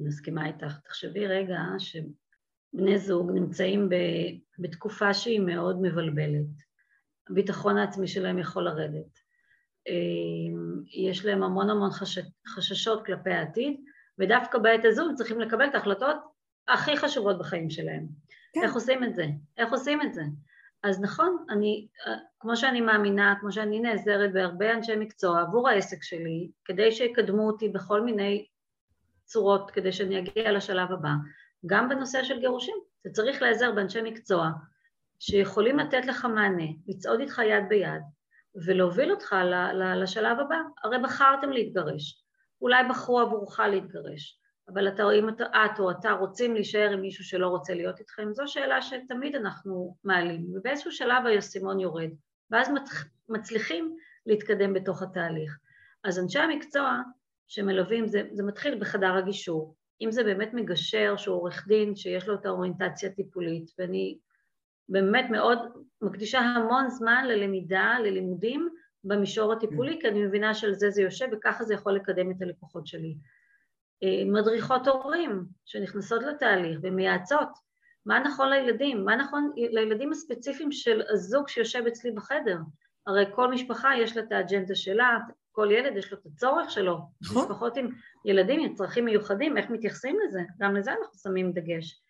אני 0.00 0.08
מסכימה 0.08 0.46
איתך. 0.46 0.78
תחשבי 0.84 1.26
רגע 1.26 1.58
שבני 1.78 2.98
זוג 2.98 3.30
נמצאים 3.30 3.88
בתקופה 4.58 5.14
שהיא 5.14 5.40
מאוד 5.40 5.80
מבלבלת. 5.82 6.64
הביטחון 7.30 7.78
העצמי 7.78 8.08
שלהם 8.08 8.38
יכול 8.38 8.64
לרדת. 8.64 9.18
אמ, 9.88 10.82
יש 10.92 11.24
להם 11.24 11.42
המון 11.42 11.70
המון 11.70 11.90
חשש, 11.90 12.24
חששות 12.48 13.06
כלפי 13.06 13.30
העתיד, 13.30 13.80
ודווקא 14.18 14.58
בעת 14.58 14.84
הזו 14.84 15.02
הם 15.08 15.14
צריכים 15.14 15.40
לקבל 15.40 15.66
את 15.66 15.74
ההחלטות 15.74 16.16
הכי 16.68 16.96
חשובות 16.96 17.38
בחיים 17.38 17.70
שלהם. 17.70 18.06
כן. 18.52 18.62
איך 18.62 18.74
עושים 18.74 19.04
את 19.04 19.14
זה? 19.14 19.26
איך 19.56 19.72
עושים 19.72 20.02
את 20.02 20.14
זה? 20.14 20.22
אז 20.82 21.00
נכון, 21.00 21.44
אני, 21.50 21.88
כמו 22.40 22.56
שאני 22.56 22.80
מאמינה, 22.80 23.34
כמו 23.40 23.52
שאני 23.52 23.80
נעזרת 23.80 24.32
בהרבה 24.32 24.72
אנשי 24.72 24.96
מקצוע 24.96 25.40
עבור 25.40 25.68
העסק 25.68 26.02
שלי, 26.02 26.50
כדי 26.64 26.92
שיקדמו 26.92 27.46
אותי 27.46 27.68
בכל 27.68 28.00
מיני 28.00 28.46
צורות, 29.24 29.70
כדי 29.70 29.92
שאני 29.92 30.18
אגיע 30.18 30.52
לשלב 30.52 30.92
הבא, 30.92 31.10
גם 31.66 31.88
בנושא 31.88 32.22
של 32.22 32.40
גירושים, 32.40 32.76
אתה 33.00 33.10
צריך 33.10 33.42
להיעזר 33.42 33.72
באנשי 33.72 34.02
מקצוע 34.02 34.50
שיכולים 35.26 35.78
לתת 35.78 36.06
לך 36.06 36.24
מענה, 36.24 36.64
לצעוד 36.86 37.20
איתך 37.20 37.38
יד 37.38 37.64
ביד 37.68 38.02
ולהוביל 38.66 39.10
אותך 39.10 39.36
לשלב 40.02 40.40
הבא. 40.40 40.56
הרי 40.84 40.98
בחרתם 40.98 41.50
להתגרש, 41.50 42.24
אולי 42.60 42.84
בחרו 42.90 43.20
עבורך 43.20 43.60
להתגרש, 43.60 44.38
אבל 44.68 44.88
אתה, 44.88 45.02
אם 45.18 45.28
אתה, 45.28 45.44
את 45.44 45.80
או 45.80 45.90
אתה 45.90 46.12
רוצים 46.12 46.54
להישאר 46.54 46.90
עם 46.92 47.00
מישהו 47.00 47.24
שלא 47.24 47.48
רוצה 47.48 47.74
להיות 47.74 48.00
איתכם, 48.00 48.32
זו 48.32 48.42
שאלה 48.46 48.82
שתמיד 48.82 49.36
אנחנו 49.36 49.96
מעלים, 50.04 50.46
ובאיזשהו 50.54 50.92
שלב 50.92 51.26
האסימון 51.26 51.80
יורד, 51.80 52.10
ואז 52.50 52.70
מצליחים 53.28 53.96
להתקדם 54.26 54.72
בתוך 54.72 55.02
התהליך. 55.02 55.58
אז 56.04 56.18
אנשי 56.18 56.38
המקצוע 56.38 57.00
שמלווים, 57.48 58.06
זה, 58.06 58.22
זה 58.32 58.42
מתחיל 58.42 58.78
בחדר 58.80 59.14
הגישור, 59.14 59.74
אם 60.00 60.10
זה 60.10 60.24
באמת 60.24 60.50
מגשר 60.54 61.14
שהוא 61.16 61.36
עורך 61.36 61.68
דין 61.68 61.96
שיש 61.96 62.28
לו 62.28 62.34
את 62.34 62.46
האוריינטציה 62.46 63.10
הטיפולית, 63.10 63.70
ואני 63.78 64.18
באמת 64.88 65.30
מאוד 65.30 65.58
מקדישה 66.02 66.40
המון 66.40 66.88
זמן 66.88 67.24
ללמידה, 67.28 67.96
ללימודים 68.00 68.68
במישור 69.04 69.52
הטיפולי, 69.52 69.98
כי 70.00 70.08
אני 70.08 70.24
מבינה 70.24 70.54
שעל 70.54 70.74
זה 70.74 70.90
זה 70.90 71.02
יושב 71.02 71.26
וככה 71.32 71.64
זה 71.64 71.74
יכול 71.74 71.92
לקדם 71.92 72.30
את 72.30 72.42
הלקוחות 72.42 72.86
שלי. 72.86 73.16
אה, 74.02 74.24
מדריכות 74.26 74.88
הורים 74.88 75.44
שנכנסות 75.64 76.22
לתהליך 76.22 76.78
ומייעצות 76.82 77.48
מה 78.06 78.18
נכון 78.18 78.50
לילדים, 78.50 79.04
מה 79.04 79.16
נכון 79.16 79.52
לילדים 79.56 80.12
הספציפיים 80.12 80.72
של 80.72 81.02
הזוג 81.12 81.48
שיושב 81.48 81.86
אצלי 81.86 82.10
בחדר. 82.10 82.58
הרי 83.06 83.24
כל 83.34 83.50
משפחה 83.50 83.90
יש 83.98 84.16
לה 84.16 84.22
את 84.22 84.32
האג'נדה 84.32 84.74
שלה, 84.74 85.18
כל 85.52 85.68
ילד 85.72 85.96
יש 85.96 86.12
לו 86.12 86.18
את 86.18 86.26
הצורך 86.26 86.70
שלו. 86.70 86.98
נכון. 87.22 87.42
משפחות 87.42 87.76
עם 87.76 87.88
ילדים 88.24 88.60
עם 88.60 88.74
צרכים 88.74 89.04
מיוחדים, 89.04 89.56
איך 89.56 89.70
מתייחסים 89.70 90.16
לזה? 90.26 90.40
גם 90.60 90.76
לזה 90.76 90.92
אנחנו 90.92 91.18
שמים 91.22 91.52
דגש. 91.52 92.00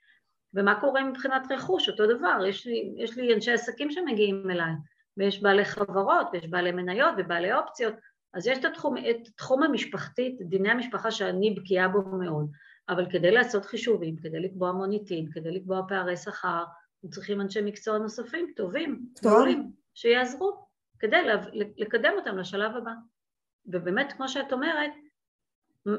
ומה 0.54 0.80
קורה 0.80 1.04
מבחינת 1.04 1.52
רכוש, 1.52 1.88
אותו 1.88 2.06
דבר, 2.06 2.44
יש 2.48 2.66
לי, 2.66 2.94
יש 2.96 3.16
לי 3.16 3.34
אנשי 3.34 3.52
עסקים 3.52 3.90
שמגיעים 3.90 4.50
אליי, 4.50 4.72
ויש 5.16 5.42
בעלי 5.42 5.64
חברות, 5.64 6.26
ויש 6.32 6.48
בעלי 6.48 6.72
מניות 6.72 7.14
ובעלי 7.18 7.54
אופציות, 7.54 7.94
אז 8.34 8.46
יש 8.46 8.58
את 8.58 8.64
התחום, 8.64 8.96
את 8.96 9.28
התחום 9.28 9.62
המשפחתי, 9.62 10.36
את 10.42 10.48
דיני 10.48 10.70
המשפחה 10.70 11.10
שאני 11.10 11.50
בקיאה 11.50 11.88
בו 11.88 12.02
מאוד, 12.02 12.50
אבל 12.88 13.10
כדי 13.10 13.30
לעשות 13.30 13.64
חישובים, 13.64 14.16
כדי 14.16 14.40
לקבוע 14.40 14.72
מוניטין, 14.72 15.30
כדי 15.32 15.50
לקבוע 15.50 15.82
פערי 15.88 16.16
שכר, 16.16 16.64
הם 17.04 17.10
צריכים 17.10 17.40
אנשי 17.40 17.60
מקצוע 17.62 17.98
נוספים, 17.98 18.52
טובים, 18.56 19.06
טובים, 19.22 19.72
שיעזרו, 19.94 20.66
כדי 20.98 21.16
לקדם 21.76 22.12
אותם 22.16 22.38
לשלב 22.38 22.76
הבא. 22.76 22.92
ובאמת, 23.66 24.12
כמו 24.12 24.28
שאת 24.28 24.52
אומרת, 24.52 24.90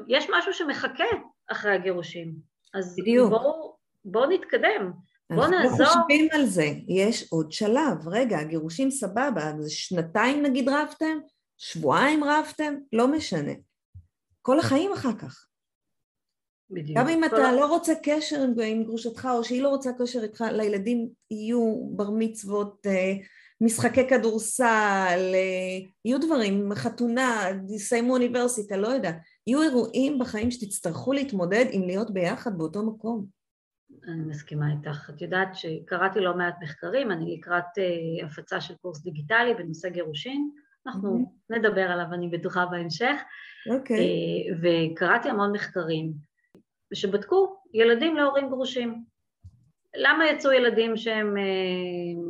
יש 0.08 0.26
משהו 0.34 0.52
שמחכה 0.52 1.04
אחרי 1.48 1.72
הגירושים, 1.72 2.34
אז 2.74 2.96
בואו 3.28 3.75
בוא 4.06 4.26
נתקדם. 4.26 4.92
בוא 5.32 5.44
אנחנו 5.44 5.58
נעזור. 5.58 5.78
לא 5.80 5.86
חושבים 5.86 6.28
על 6.32 6.46
זה, 6.46 6.66
יש 6.88 7.28
עוד 7.32 7.52
שלב. 7.52 8.08
רגע, 8.08 8.38
הגירושים 8.38 8.90
סבבה, 8.90 9.50
אז 9.50 9.70
שנתיים 9.70 10.42
נגיד 10.42 10.68
רבתם? 10.68 11.18
שבועיים 11.58 12.24
רבתם? 12.24 12.74
לא 12.92 13.08
משנה. 13.08 13.52
כל 14.42 14.58
החיים 14.58 14.92
אחר 14.92 15.12
כך. 15.18 15.46
בדיוק. 16.70 16.98
גם 16.98 17.08
אם 17.08 17.24
אתה 17.24 17.52
לא 17.52 17.66
רוצה 17.66 17.92
קשר 18.02 18.42
עם- 18.62 18.84
גרושתך, 18.84 19.28
או 19.34 19.44
שהיא 19.44 19.62
לא 19.62 19.68
רוצה 19.68 19.90
קשר 19.98 20.22
איתך, 20.22 20.44
לילדים 20.52 21.08
יהיו 21.30 21.76
בר 21.90 22.10
מצוות, 22.10 22.86
אה, 22.86 23.12
משחקי 23.60 24.08
כדורסל, 24.08 25.30
אה, 25.34 25.86
יהיו 26.04 26.20
דברים, 26.20 26.74
חתונה, 26.74 27.44
יסיימו 27.68 28.12
אוניברסיטה, 28.12 28.76
לא 28.76 28.88
יודעת. 28.88 29.16
יהיו 29.46 29.62
אירועים 29.62 30.18
בחיים 30.18 30.50
שתצטרכו 30.50 31.12
להתמודד 31.12 31.64
עם 31.70 31.82
להיות 31.82 32.10
ביחד 32.10 32.58
באותו 32.58 32.82
מקום. 32.86 33.35
אני 34.08 34.22
מסכימה 34.26 34.66
איתך. 34.72 35.10
את 35.10 35.22
יודעת 35.22 35.48
שקראתי 35.54 36.20
לא 36.20 36.36
מעט 36.36 36.54
מחקרים, 36.62 37.10
אני 37.10 37.36
לקראת 37.36 37.78
אה, 37.78 38.26
הפצה 38.26 38.60
של 38.60 38.74
קורס 38.74 39.02
דיגיטלי 39.02 39.54
בנושא 39.54 39.88
גירושין, 39.88 40.50
אנחנו 40.86 41.32
נדבר 41.50 41.90
עליו, 41.90 42.06
אני 42.12 42.28
בטוחה, 42.28 42.66
בהמשך, 42.66 43.20
אוקיי. 43.70 43.96
אה, 43.96 44.56
וקראתי 44.62 45.28
המון 45.28 45.52
מחקרים 45.52 46.12
שבדקו 46.94 47.56
ילדים 47.74 48.16
להורים 48.16 48.48
גרושים. 48.48 49.04
למה 49.96 50.26
יצאו 50.26 50.52
ילדים 50.52 50.96
שהם 50.96 51.36
אה, 51.36 52.22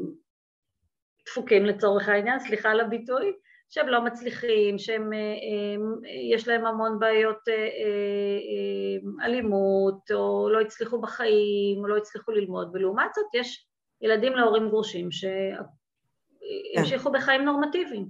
דפוקים 1.26 1.66
לצורך 1.66 2.09
העניין, 2.09 2.38
סליחה 2.38 2.71
על 2.71 2.80
הביטוי, 2.80 3.33
שהם 3.69 3.89
לא 3.89 4.05
מצליחים, 4.05 4.79
שהם, 4.79 5.13
אה, 5.13 5.19
אה, 5.19 6.35
יש 6.35 6.49
להם 6.49 6.67
המון 6.67 6.99
בעיות 6.99 7.49
אה, 7.49 9.25
אלימות, 9.25 10.11
או 10.11 10.49
לא 10.53 10.61
הצליחו 10.61 11.01
בחיים, 11.01 11.79
או 11.79 11.89
לא 11.89 11.97
הצליחו 11.97 12.33
ללמוד, 12.33 12.71
ולעומת 12.73 13.15
זאת 13.15 13.35
יש 13.35 13.67
ילדים 14.01 14.33
להורים 14.33 14.69
גרושים 14.69 15.09
שהמשיכו 15.13 17.13
בחיים 17.13 17.45
נורמטיביים. 17.45 18.09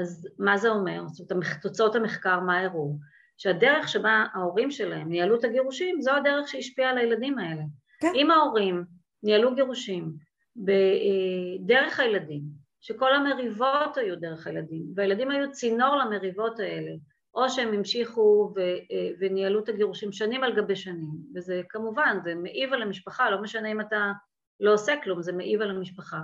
אז 0.00 0.28
מה 0.38 0.56
זה 0.56 0.68
אומר? 0.68 1.02
זאת 1.08 1.32
אומרת, 1.32 1.46
תוצאות 1.62 1.94
המחקר 1.94 2.40
מה 2.40 2.60
הראו? 2.60 2.92
שהדרך 3.38 3.88
שבה 3.88 4.24
ההורים 4.34 4.70
שלהם 4.70 5.08
ניהלו 5.08 5.38
את 5.38 5.44
הגירושים, 5.44 6.00
זו 6.00 6.12
הדרך 6.12 6.48
שהשפיעה 6.48 6.90
על 6.90 6.98
הילדים 6.98 7.38
האלה. 7.38 7.62
כן. 8.00 8.12
אם 8.14 8.30
ההורים 8.30 8.84
ניהלו 9.22 9.54
גירושים 9.54 10.12
בדרך 10.56 12.00
הילדים, 12.00 12.42
שכל 12.80 13.14
המריבות 13.14 13.96
היו 13.96 14.16
דרך 14.20 14.46
הילדים, 14.46 14.82
והילדים 14.94 15.30
היו 15.30 15.52
צינור 15.52 15.96
למריבות 15.96 16.60
האלה, 16.60 16.90
או 17.34 17.50
שהם 17.50 17.74
המשיכו 17.74 18.52
ו, 18.56 18.60
אה, 18.60 19.08
וניהלו 19.20 19.64
את 19.64 19.68
הגירושים 19.68 20.12
שנים 20.12 20.44
על 20.44 20.56
גבי 20.56 20.76
שנים, 20.76 21.10
וזה 21.34 21.60
כמובן, 21.68 22.18
זה 22.24 22.34
מעיב 22.34 22.72
על 22.72 22.82
המשפחה, 22.82 23.30
לא 23.30 23.42
משנה 23.42 23.72
אם 23.72 23.80
אתה 23.80 24.12
לא 24.60 24.74
עושה 24.74 24.94
כלום, 25.04 25.22
זה 25.22 25.32
מעיב 25.32 25.62
על 25.62 25.70
המשפחה. 25.70 26.20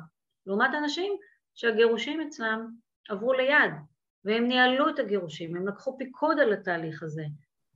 לעומת 0.47 0.71
אנשים 0.79 1.13
שהגירושים 1.55 2.21
אצלם 2.21 2.67
עברו 3.09 3.33
ליד, 3.33 3.73
והם 4.25 4.49
ניהלו 4.49 4.89
את 4.89 4.99
הגירושים, 4.99 5.57
הם 5.57 5.69
לקחו 5.69 5.99
פיקוד 5.99 6.39
על 6.39 6.53
התהליך 6.53 7.03
הזה. 7.03 7.25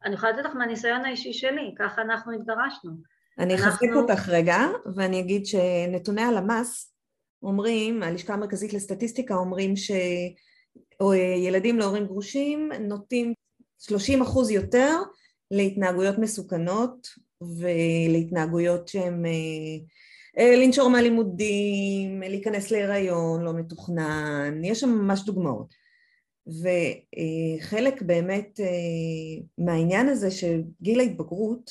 אני 0.04 0.14
יכולה 0.14 0.32
לתת 0.32 0.44
לך 0.44 0.54
מהניסיון 0.54 1.04
האישי 1.04 1.32
שלי, 1.32 1.74
ככה 1.78 2.02
אנחנו 2.02 2.32
התגרשנו. 2.32 2.92
אני 3.38 3.54
אחזק 3.54 3.82
אנחנו- 3.82 4.00
אותך 4.00 4.28
רגע, 4.28 4.56
ואני 4.96 5.20
אגיד 5.20 5.46
שנתוני 5.46 6.22
הלמ"ס 6.22 6.95
אומרים, 7.42 8.02
הלשכה 8.02 8.34
המרכזית 8.34 8.72
לסטטיסטיקה 8.72 9.34
אומרים 9.34 9.74
שילדים 11.00 11.78
להורים 11.78 12.06
גרושים 12.06 12.72
נוטים 12.80 13.34
30 13.78 14.22
אחוז 14.22 14.50
יותר 14.50 14.92
להתנהגויות 15.50 16.18
מסוכנות 16.18 17.08
ולהתנהגויות 17.40 18.88
שהן 18.88 19.26
אה, 19.26 19.30
אה, 20.38 20.56
לנשור 20.56 20.90
מהלימודים, 20.90 22.20
להיכנס 22.20 22.70
להיריון 22.70 23.42
לא 23.42 23.52
מתוכנן, 23.52 24.64
יש 24.64 24.80
שם 24.80 24.88
ממש 24.88 25.24
דוגמאות. 25.24 25.74
וחלק 26.46 28.02
באמת 28.02 28.60
אה, 28.60 28.66
מהעניין 29.58 30.08
הזה 30.08 30.30
שגיל 30.30 31.00
ההתבגרות 31.00 31.70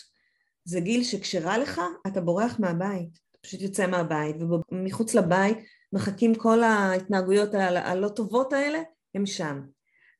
זה 0.63 0.79
גיל 0.79 1.03
שכשרע 1.03 1.57
לך 1.57 1.81
אתה 2.07 2.21
בורח 2.21 2.59
מהבית, 2.59 3.24
פשוט 3.45 3.61
יוצא 3.61 3.87
מהבית 3.87 4.35
ומחוץ 4.71 5.15
לבית 5.15 5.57
מחכים 5.93 6.35
כל 6.35 6.63
ההתנהגויות 6.63 7.53
הלא 7.53 8.07
טובות 8.07 8.53
האלה, 8.53 8.79
הם 9.15 9.25
שם. 9.25 9.61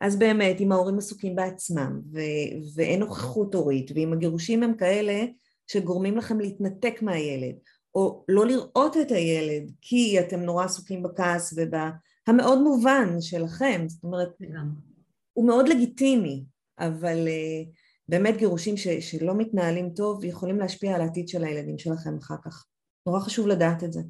אז 0.02 0.20
באמת 0.20 0.62
אם 0.62 0.72
ההורים 0.72 0.98
עסוקים 0.98 1.36
בעצמם 1.36 2.02
ו- 2.14 2.76
ואין 2.76 3.00
נוכחות 3.00 3.56
הורית 3.56 3.92
ואם 3.96 4.14
הגירושים 4.14 4.64
הם 4.64 4.78
כאלה 4.78 5.26
שגורמים 5.68 6.18
לכם 6.18 6.40
להתנתק 6.40 7.02
מהילד 7.02 7.56
או 7.96 8.26
לא 8.28 8.46
לראות 8.46 8.98
את 8.98 9.12
הילד 9.12 9.72
כי 9.82 10.20
אתם 10.20 10.40
נורא 10.40 10.66
עסוקים 10.66 11.04
בכעס 11.04 11.54
ובמאוד 11.58 12.62
מובן 12.62 13.22
שלכם, 13.22 13.86
זאת 13.88 14.04
אומרת 14.04 14.30
לגמרי. 14.40 14.82
הוא 15.34 15.48
מאוד 15.48 15.70
לגיטימי, 15.70 16.44
אבל 16.80 17.28
uh, 17.28 17.70
באמת 18.10 18.38
גירושים 18.38 18.78
ש, 18.78 18.88
שלא 18.88 19.36
מתנהלים 19.38 19.90
טוב 19.90 20.24
יכולים 20.24 20.60
להשפיע 20.60 20.96
על 20.96 21.02
העתיד 21.02 21.28
של 21.28 21.44
הילדים 21.44 21.78
שלכם 21.78 22.18
אחר 22.18 22.36
כך. 22.46 22.66
נורא 23.06 23.20
חשוב 23.20 23.48
לדעת 23.48 23.84
את 23.84 23.94
זה. 23.94 24.02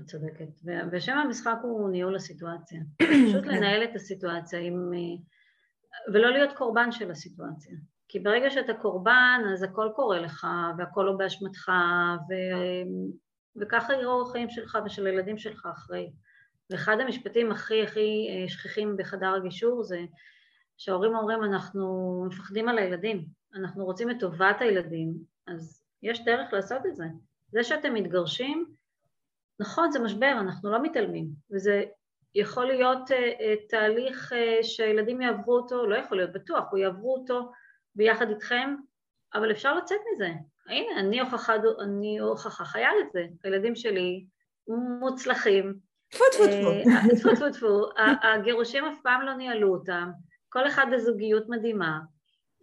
את 0.00 0.04
צודקת. 0.06 0.48
ושם 0.92 1.18
המשחק 1.18 1.56
הוא 1.62 1.90
ניהול 1.90 2.16
הסיטואציה. 2.16 2.80
פשוט 3.28 3.44
כן. 3.44 3.50
לנהל 3.50 3.84
את 3.84 3.94
הסיטואציה 3.94 4.60
עם... 4.60 4.92
אה, 4.94 5.22
ולא 6.12 6.30
להיות 6.30 6.56
קורבן 6.56 6.92
של 6.92 7.10
הסיטואציה. 7.10 7.76
כי 8.08 8.18
ברגע 8.18 8.50
שאתה 8.50 8.74
קורבן, 8.74 9.40
אז 9.52 9.62
הכל 9.62 9.88
קורה 9.96 10.20
לך, 10.20 10.46
והכל 10.78 11.02
לא 11.02 11.16
באשמתך, 11.16 11.72
ו... 12.30 12.32
וככה 13.60 13.92
יראו 13.92 14.22
החיים 14.22 14.50
שלך 14.50 14.78
ושל 14.86 15.06
הילדים 15.06 15.38
שלך 15.38 15.68
אחרי. 15.72 16.12
ואחד 16.70 16.96
המשפטים 17.00 17.50
הכי 17.50 17.82
הכי 17.82 18.28
אה, 18.30 18.48
שכיחים 18.48 18.96
בחדר 18.96 19.34
הגישור 19.34 19.82
זה 19.82 20.00
שההורים 20.76 21.16
אומרים, 21.16 21.44
אנחנו 21.44 22.24
מפחדים 22.26 22.68
על 22.68 22.78
הילדים, 22.78 23.24
אנחנו 23.54 23.84
רוצים 23.84 24.10
את 24.10 24.16
טובת 24.20 24.56
הילדים, 24.60 25.14
אז 25.46 25.82
יש 26.02 26.24
דרך 26.24 26.52
לעשות 26.52 26.86
את 26.86 26.96
זה. 26.96 27.04
זה 27.48 27.64
שאתם 27.64 27.94
מתגרשים, 27.94 28.66
נכון, 29.60 29.90
זה 29.90 29.98
משבר, 29.98 30.32
אנחנו 30.40 30.70
לא 30.70 30.82
מתעלמים, 30.82 31.28
וזה 31.50 31.84
יכול 32.34 32.66
להיות 32.66 33.10
uh, 33.10 33.68
תהליך 33.68 34.32
uh, 34.32 34.62
שהילדים 34.62 35.20
יעברו 35.20 35.56
אותו, 35.56 35.86
לא 35.86 35.96
יכול 35.96 36.16
להיות 36.16 36.32
בטוח, 36.32 36.64
הוא 36.70 36.78
יעברו 36.78 37.14
אותו 37.14 37.52
ביחד 37.94 38.28
איתכם, 38.28 38.74
אבל 39.34 39.50
אפשר 39.50 39.74
לצאת 39.74 40.00
מזה. 40.12 40.30
הנה, 40.68 41.00
אני 41.00 41.20
הוכחה, 41.20 41.54
אני 41.82 42.18
הוכחה 42.18 42.64
חיה 42.64 42.88
לזה, 43.00 43.26
הילדים 43.44 43.76
שלי 43.76 44.26
מוצלחים, 45.00 45.74
טפו 46.08 46.24
טפו 46.32 46.44
טפו. 46.44 46.70
טפו 47.16 47.34
טפו 47.34 47.50
טפו, 47.52 47.86
הגירושים 48.22 48.84
אף 48.84 48.98
פעם 49.02 49.22
לא 49.22 49.34
ניהלו 49.34 49.74
אותם, 49.74 50.10
כל 50.48 50.66
אחד 50.68 50.86
בזוגיות 50.92 51.48
מדהימה. 51.48 51.98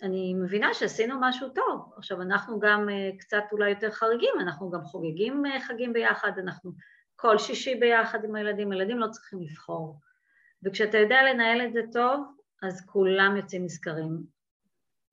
אני 0.01 0.33
מבינה 0.33 0.73
שעשינו 0.73 1.15
משהו 1.21 1.49
טוב. 1.49 1.93
עכשיו, 1.97 2.21
אנחנו 2.21 2.59
גם 2.59 2.89
אה, 2.89 3.09
קצת 3.19 3.43
אולי 3.51 3.69
יותר 3.69 3.91
חריגים, 3.91 4.33
אנחנו 4.39 4.69
גם 4.71 4.83
חוגגים 4.83 5.45
אה, 5.45 5.61
חגים 5.61 5.93
ביחד, 5.93 6.31
אנחנו 6.37 6.71
כל 7.15 7.37
שישי 7.37 7.75
ביחד 7.75 8.23
עם 8.23 8.35
הילדים, 8.35 8.73
ילדים 8.73 8.99
לא 8.99 9.07
צריכים 9.07 9.41
לבחור. 9.41 9.99
וכשאתה 10.63 10.97
יודע 10.97 11.23
לנהל 11.23 11.67
את 11.67 11.73
זה 11.73 11.81
טוב, 11.91 12.25
אז 12.63 12.85
כולם 12.85 13.37
יוצאים 13.37 13.65
נשכרים. 13.65 14.23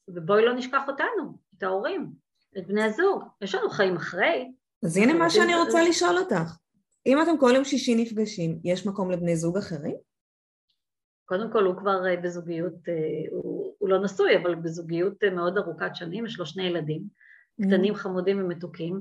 ובואי 0.09 0.45
לא 0.45 0.55
נשכח 0.55 0.89
אותנו, 0.89 1.39
את 1.59 1.63
ההורים, 1.63 2.13
את 2.59 2.67
בני 2.67 2.83
הזוג. 2.83 3.25
יש 3.41 3.55
לנו 3.55 3.71
חיים 3.71 3.97
אחרי. 3.97 4.53
אז 4.85 4.97
הנה 4.97 5.15
מה 5.15 5.31
שאני 5.31 5.55
רוצה 5.55 5.83
לשאול 5.89 6.19
אותך. 6.19 6.57
אם 7.07 7.23
אתם 7.23 7.39
כל 7.39 7.53
יום 7.55 7.65
שישי 7.65 7.95
נפגשים, 7.95 8.61
יש 8.65 8.87
מקום 8.87 9.11
לבני 9.11 9.37
זוג 9.37 9.57
אחרים? 9.57 9.97
קודם 11.25 11.53
כל 11.53 11.65
הוא 11.65 11.77
כבר 11.77 12.07
אה, 12.07 12.17
בזוגיות, 12.17 12.75
הוא, 13.31 13.72
הוא 13.83 13.89
לא 13.91 14.03
נשוי, 14.03 14.37
אבל 14.37 14.55
בזוגיות 14.55 15.25
מאוד 15.25 15.59
ארוכת 15.59 15.91
שנים, 15.95 16.27
יש 16.27 16.39
לו 16.39 16.47
שני 16.47 16.63
ילדים, 16.63 17.03
קטנים 17.63 17.95
חמודים 17.95 18.41
ומתוקים, 18.41 19.01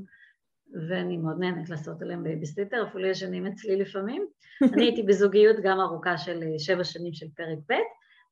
ואני 0.89 1.17
מאוד 1.17 1.39
נהנית 1.39 1.70
לעשות 1.70 2.02
עליהם 2.02 2.24
בייביסיטר, 2.24 2.88
אפילו 2.88 3.08
ישנים 3.08 3.48
אצלי 3.48 3.76
לפעמים. 3.76 4.26
אני 4.74 4.84
הייתי 4.84 5.04
בזוגיות 5.04 5.56
גם 5.63 5.80
ארוכה 5.80 6.17
של 6.17 6.44
אה, 6.44 6.60
שבע 6.60 6.84
שנים 6.84 7.13
של 7.13 7.26
פרק 7.36 7.58
ב', 7.70 7.74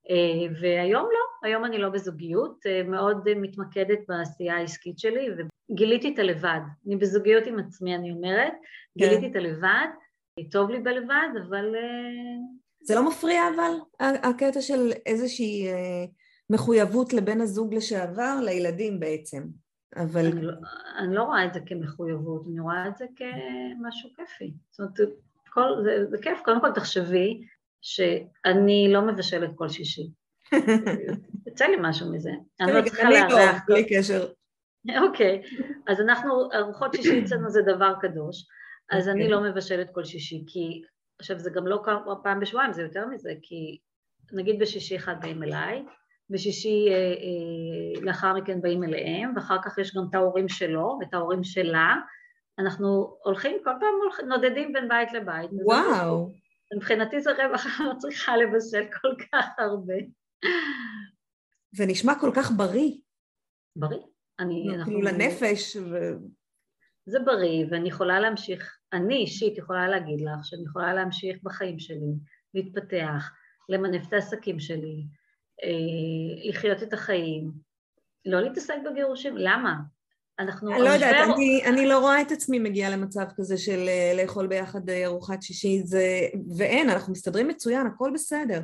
אה, 0.09 0.53
והיום 0.62 1.03
לא, 1.03 1.49
היום 1.49 1.65
אני 1.65 1.77
לא 1.77 1.89
בזוגיות, 1.89 2.65
אה, 2.65 2.83
מאוד 2.83 3.33
מתמקדת 3.35 3.99
בעשייה 4.07 4.57
העסקית 4.57 4.99
שלי, 4.99 5.27
וגיליתי 5.71 6.13
את 6.13 6.19
הלבד. 6.19 6.59
אני 6.88 6.95
בזוגיות 6.95 7.47
עם 7.47 7.59
עצמי, 7.59 7.95
אני 7.95 8.12
אומרת, 8.12 8.53
כן. 8.53 9.05
גיליתי 9.05 9.27
את 9.27 9.35
הלבד, 9.35 9.88
טוב 10.51 10.69
לי 10.69 10.79
בלבד, 10.79 11.29
אבל... 11.47 11.75
זה 12.81 12.95
לא 12.95 13.07
מפריע 13.07 13.41
אבל, 13.55 13.73
הקטע 13.99 14.62
של 14.62 14.91
איזושהי 15.05 15.67
מחויבות 16.49 17.13
לבן 17.13 17.41
הזוג 17.41 17.73
לשעבר, 17.73 18.39
לילדים 18.45 18.99
בעצם. 18.99 19.43
אבל 19.95 20.25
אני 20.25 20.41
לא, 20.41 20.53
אני 20.99 21.15
לא 21.15 21.23
רואה 21.23 21.45
את 21.45 21.53
זה 21.53 21.59
כמחויבות, 21.65 22.45
אני 22.47 22.59
רואה 22.59 22.88
את 22.88 22.97
זה 22.97 23.05
כמשהו 23.15 24.09
כיפי. 24.15 24.53
זאת 24.71 24.79
אומרת, 24.79 25.13
כל, 25.49 25.83
זה, 25.83 26.05
זה 26.09 26.17
כיף. 26.21 26.39
קודם 26.45 26.62
כל 26.62 26.71
תחשבי 26.71 27.41
שאני 27.81 28.88
לא 28.93 29.01
מבשלת 29.01 29.49
כל 29.55 29.69
שישי. 29.69 30.09
יוצא 31.47 31.65
לי 31.65 31.75
משהו 31.81 32.13
מזה. 32.13 32.31
אני 32.62 32.71
לא 32.71 32.81
תראי, 32.81 32.81
גם 32.81 32.89
צריכה 32.89 33.07
אני 33.07 33.33
לא, 33.33 33.39
לארח... 33.39 33.62
בלי 33.67 33.89
קשר. 33.89 34.27
אוקיי, 35.01 35.41
אז 35.88 36.01
אנחנו, 36.01 36.49
ארוחות 36.53 36.93
שישי 36.93 37.23
אצלנו 37.23 37.49
זה 37.49 37.62
דבר 37.62 37.93
קדוש, 38.01 38.45
אז 38.91 39.07
אני 39.07 39.23
אוקיי. 39.23 39.29
לא 39.29 39.43
מבשלת 39.43 39.89
כל 39.93 40.03
שישי, 40.03 40.43
כי, 40.47 40.81
עכשיו 41.19 41.39
זה 41.39 41.49
גם 41.49 41.67
לא 41.67 41.83
פעם 42.23 42.39
בשבועיים, 42.39 42.73
זה 42.73 42.81
יותר 42.81 43.05
מזה, 43.05 43.33
כי 43.41 43.77
נגיד 44.31 44.59
בשישי 44.59 44.95
אחד 44.95 45.15
באים 45.21 45.43
אליי, 45.43 45.83
בשישי 46.29 46.87
אה, 46.89 46.93
אה, 46.95 48.01
לאחר 48.01 48.33
מכן 48.33 48.61
באים 48.61 48.83
אליהם, 48.83 49.33
ואחר 49.35 49.57
כך 49.63 49.77
יש 49.77 49.95
גם 49.95 50.03
את 50.09 50.15
ההורים 50.15 50.49
שלו 50.49 50.97
ואת 51.01 51.13
ההורים 51.13 51.43
שלה, 51.43 51.95
אנחנו 52.59 53.17
הולכים, 53.23 53.57
כל 53.63 53.71
פעם 53.79 53.93
הולכים, 54.03 54.27
נודדים 54.27 54.73
בין 54.73 54.87
בית 54.87 55.13
לבית. 55.13 55.49
וואו. 55.65 56.33
מבחינתי 56.75 57.21
זה 57.21 57.31
רווח, 57.31 57.65
אני 57.65 57.87
לא 57.87 57.93
צריכה 57.97 58.37
לבשל 58.37 58.83
כל 59.01 59.23
כך 59.31 59.45
הרבה. 59.57 59.93
ונשמע 61.77 62.13
כל 62.19 62.31
כך 62.35 62.51
בריא. 62.51 62.91
בריא. 63.75 63.99
אני... 64.39 64.63
כאילו 64.63 64.75
אנחנו- 64.75 65.01
לנפש. 65.01 65.75
ו... 65.75 65.97
זה 67.05 67.19
בריא, 67.19 67.65
ואני 67.71 67.89
יכולה 67.89 68.19
להמשיך, 68.19 68.77
אני 68.93 69.15
אישית 69.15 69.57
יכולה 69.57 69.87
להגיד 69.87 70.21
לך 70.21 70.39
שאני 70.43 70.63
יכולה 70.65 70.93
להמשיך 70.93 71.37
בחיים 71.43 71.79
שלי, 71.79 72.13
להתפתח, 72.53 73.31
למנף 73.69 74.07
את 74.07 74.13
העסקים 74.13 74.59
שלי, 74.59 75.03
אה, 75.63 76.49
לחיות 76.49 76.83
את 76.83 76.93
החיים, 76.93 77.51
לא 78.25 78.41
להתעסק 78.41 78.75
בגירושים, 78.85 79.37
למה? 79.37 79.73
אנחנו... 80.39 80.71
אני 80.73 80.81
לא 80.81 80.89
יודעת, 80.89 81.15
המשבר- 81.15 81.35
אני, 81.35 81.61
אני 81.65 81.87
לא 81.87 81.99
רואה 81.99 82.21
את 82.21 82.31
עצמי 82.31 82.59
מגיעה 82.59 82.89
למצב 82.89 83.25
כזה 83.35 83.57
של 83.57 83.85
אה, 83.87 84.23
לאכול 84.23 84.47
ביחד 84.47 84.89
אה, 84.89 85.05
ארוחת 85.05 85.41
שישי, 85.43 85.81
זה... 85.83 86.03
ואין, 86.57 86.89
אנחנו 86.89 87.11
מסתדרים 87.11 87.47
מצוין, 87.47 87.87
הכל 87.87 88.11
בסדר. 88.13 88.61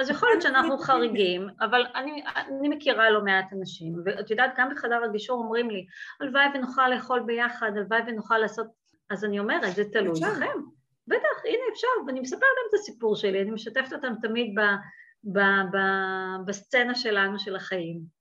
אז 0.00 0.10
יכול 0.10 0.28
להיות 0.28 0.42
שאנחנו 0.42 0.78
חריגים, 0.78 1.48
אבל 1.60 1.82
אני, 1.94 2.22
אני 2.36 2.68
מכירה 2.68 3.10
לא 3.10 3.24
מעט 3.24 3.52
אנשים, 3.52 3.94
ואת 4.04 4.30
יודעת, 4.30 4.50
גם 4.58 4.68
בחדר 4.74 5.04
הגישור 5.04 5.38
אומרים 5.38 5.70
לי, 5.70 5.86
הלוואי 6.20 6.44
ונוכל 6.54 6.88
לאכול 6.88 7.22
ביחד, 7.26 7.70
הלוואי 7.76 8.00
ונוכל 8.06 8.38
לעשות... 8.38 8.66
אז 9.10 9.24
אני 9.24 9.38
אומרת, 9.38 9.74
זה 9.74 9.84
תלוי. 9.92 10.20
בכם. 10.20 10.60
בטח, 11.08 11.44
הנה 11.44 11.62
אפשר, 11.72 11.86
ואני 12.06 12.20
מספרת 12.20 12.40
להם 12.40 12.68
את 12.68 12.74
הסיפור 12.74 13.16
שלי, 13.16 13.42
אני 13.42 13.50
משתפת 13.50 13.92
אותם 13.92 14.12
תמיד 14.22 14.54
ב, 15.32 15.38
ב, 15.72 15.76
בסצנה 16.46 16.94
שלנו 16.94 17.38
של 17.38 17.56
החיים. 17.56 18.16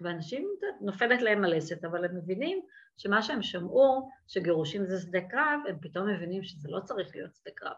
ואנשים, 0.00 0.48
נופלת 0.80 1.22
להם 1.22 1.44
הלסת, 1.44 1.84
אבל 1.84 2.04
הם 2.04 2.16
מבינים 2.16 2.60
שמה 2.96 3.22
שהם 3.22 3.42
שמעו, 3.42 4.08
שגירושים 4.26 4.86
זה 4.86 5.00
שדה 5.00 5.20
קרב, 5.20 5.60
הם 5.68 5.76
פתאום 5.80 6.08
מבינים 6.08 6.42
שזה 6.42 6.68
לא 6.70 6.80
צריך 6.80 7.16
להיות 7.16 7.34
שדה 7.34 7.50
קרב. 7.54 7.72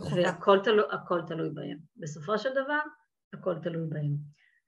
חובה. 0.00 0.22
והכל 0.22 0.58
הכל 0.90 1.22
תלוי 1.26 1.50
בהם. 1.50 1.78
בסופו 1.96 2.38
של 2.38 2.50
דבר, 2.50 2.80
הכל 3.32 3.54
תלוי 3.62 3.86
בהם. 3.88 4.16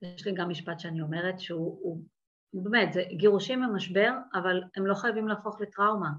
יש 0.02 0.26
לי 0.26 0.32
גם 0.32 0.48
משפט 0.48 0.80
שאני 0.80 1.00
אומרת 1.00 1.40
שהוא 1.40 1.78
הוא, 1.82 2.02
הוא 2.50 2.64
באמת, 2.64 2.92
זה, 2.92 3.02
גירושים 3.16 3.62
הם 3.62 3.76
משבר, 3.76 4.12
אבל 4.34 4.62
הם 4.76 4.86
לא 4.86 4.94
חייבים 4.94 5.28
להפוך 5.28 5.60
לטראומה. 5.60 6.10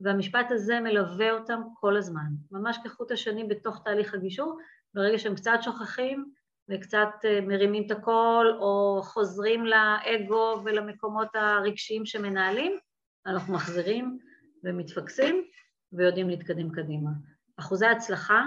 והמשפט 0.00 0.46
הזה 0.50 0.80
מלווה 0.80 1.32
אותם 1.32 1.62
כל 1.74 1.96
הזמן, 1.96 2.26
ממש 2.50 2.78
כחוט 2.84 3.10
השני 3.10 3.44
בתוך 3.44 3.82
תהליך 3.84 4.14
הגישור, 4.14 4.58
ברגע 4.94 5.18
שהם 5.18 5.34
קצת 5.34 5.58
שוכחים 5.62 6.32
וקצת 6.70 7.08
אה, 7.24 7.40
מרימים 7.40 7.86
את 7.86 7.90
הקול, 7.90 8.58
או 8.60 9.00
חוזרים 9.02 9.64
לאגו 9.66 10.62
ולמקומות 10.64 11.28
הרגשיים 11.34 12.06
שמנהלים, 12.06 12.78
אנחנו 13.26 13.54
מחזירים 13.54 14.18
ומתפקסים 14.64 15.44
ויודעים 15.92 16.28
להתקדם 16.28 16.70
קדימה. 16.70 17.10
אחוזי 17.56 17.86
ההצלחה 17.86 18.42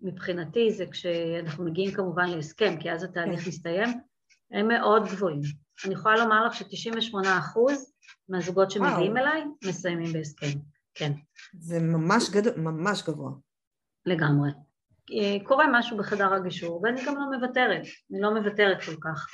מבחינתי 0.00 0.72
זה 0.72 0.86
כשאנחנו 0.86 1.64
מגיעים 1.64 1.94
כמובן 1.94 2.28
להסכם, 2.28 2.76
כי 2.80 2.92
אז 2.92 3.04
התהליך 3.04 3.40
כן. 3.40 3.48
מסתיים, 3.48 3.88
הם 4.50 4.68
מאוד 4.68 5.02
גבוהים. 5.04 5.40
אני 5.84 5.94
יכולה 5.94 6.16
לומר 6.16 6.46
לך 6.46 6.54
ש-98% 6.54 7.58
מהזוגות 8.28 8.70
שמגיעים 8.70 9.12
וואו. 9.12 9.24
אליי 9.24 9.44
מסיימים 9.64 10.12
בהסכם, 10.12 10.58
כן, 10.94 11.12
זה 11.58 11.80
ממש 11.80 12.30
גדול, 12.30 12.52
ממש 12.56 13.02
גבוה. 13.02 13.30
לגמרי. 14.06 14.50
אה, 15.12 15.44
קורה 15.44 15.64
משהו 15.72 15.96
בחדר 15.96 16.34
הגישור, 16.34 16.80
ואני 16.82 17.00
גם 17.06 17.16
לא 17.16 17.38
מוותרת, 17.38 17.82
אני 18.12 18.20
לא 18.20 18.34
מוותרת 18.34 18.82
כל 18.84 18.94
כך. 19.00 19.26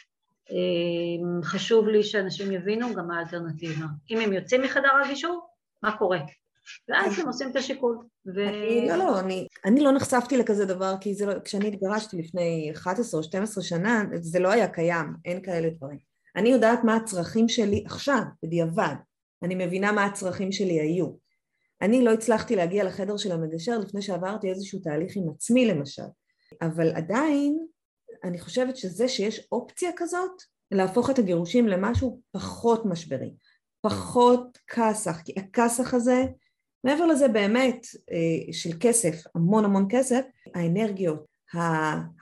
אה, 0.50 1.42
חשוב 1.42 1.88
לי 1.88 2.02
שאנשים 2.02 2.52
יבינו 2.52 2.94
גם 2.94 3.08
מה 3.08 3.18
האלטרנטיבה. 3.18 3.86
אם 4.10 4.20
הם 4.20 4.32
יוצאים 4.32 4.62
מחדר 4.62 4.88
הגישור, 5.04 5.48
מה 5.82 5.96
קורה? 5.96 6.18
ואז 6.88 7.18
הם 7.18 7.26
עושים 7.26 7.50
את 7.50 7.56
השיקול. 7.56 7.98
ו... 8.26 8.48
אני, 8.48 8.88
לא, 8.88 8.96
לא, 8.96 9.20
אני, 9.20 9.46
אני 9.64 9.80
לא 9.80 9.92
נחשפתי 9.92 10.36
לכזה 10.36 10.64
דבר, 10.64 10.94
כי 11.00 11.14
זה 11.14 11.26
לא, 11.26 11.32
כשאני 11.44 11.68
התגרשתי 11.68 12.16
לפני 12.18 12.70
11 12.74 13.18
או 13.18 13.24
12 13.24 13.64
שנה, 13.64 14.04
זה 14.14 14.38
לא 14.38 14.52
היה 14.52 14.68
קיים, 14.68 15.14
אין 15.24 15.42
כאלה 15.42 15.70
דברים. 15.70 15.98
אני 16.36 16.48
יודעת 16.48 16.84
מה 16.84 16.96
הצרכים 16.96 17.48
שלי 17.48 17.84
עכשיו, 17.86 18.22
בדיעבד. 18.42 18.94
אני 19.42 19.66
מבינה 19.66 19.92
מה 19.92 20.04
הצרכים 20.04 20.52
שלי 20.52 20.80
היו. 20.80 21.23
אני 21.84 22.04
לא 22.04 22.12
הצלחתי 22.12 22.56
להגיע 22.56 22.84
לחדר 22.84 23.16
של 23.16 23.32
המגשר 23.32 23.78
לפני 23.78 24.02
שעברתי 24.02 24.50
איזשהו 24.50 24.78
תהליך 24.80 25.16
עם 25.16 25.24
עצמי 25.34 25.66
למשל, 25.66 26.02
אבל 26.62 26.92
עדיין 26.94 27.66
אני 28.24 28.38
חושבת 28.38 28.76
שזה 28.76 29.08
שיש 29.08 29.48
אופציה 29.52 29.90
כזאת, 29.96 30.42
להפוך 30.70 31.10
את 31.10 31.18
הגירושים 31.18 31.68
למשהו 31.68 32.20
פחות 32.32 32.86
משברי, 32.86 33.34
פחות 33.80 34.58
כסח, 34.70 35.20
כי 35.24 35.32
הכסח 35.36 35.94
הזה 35.94 36.24
מעבר 36.84 37.06
לזה 37.06 37.28
באמת 37.28 37.86
אה, 38.12 38.52
של 38.52 38.70
כסף, 38.80 39.22
המון 39.34 39.64
המון 39.64 39.86
כסף, 39.90 40.24
האנרגיות, 40.54 41.24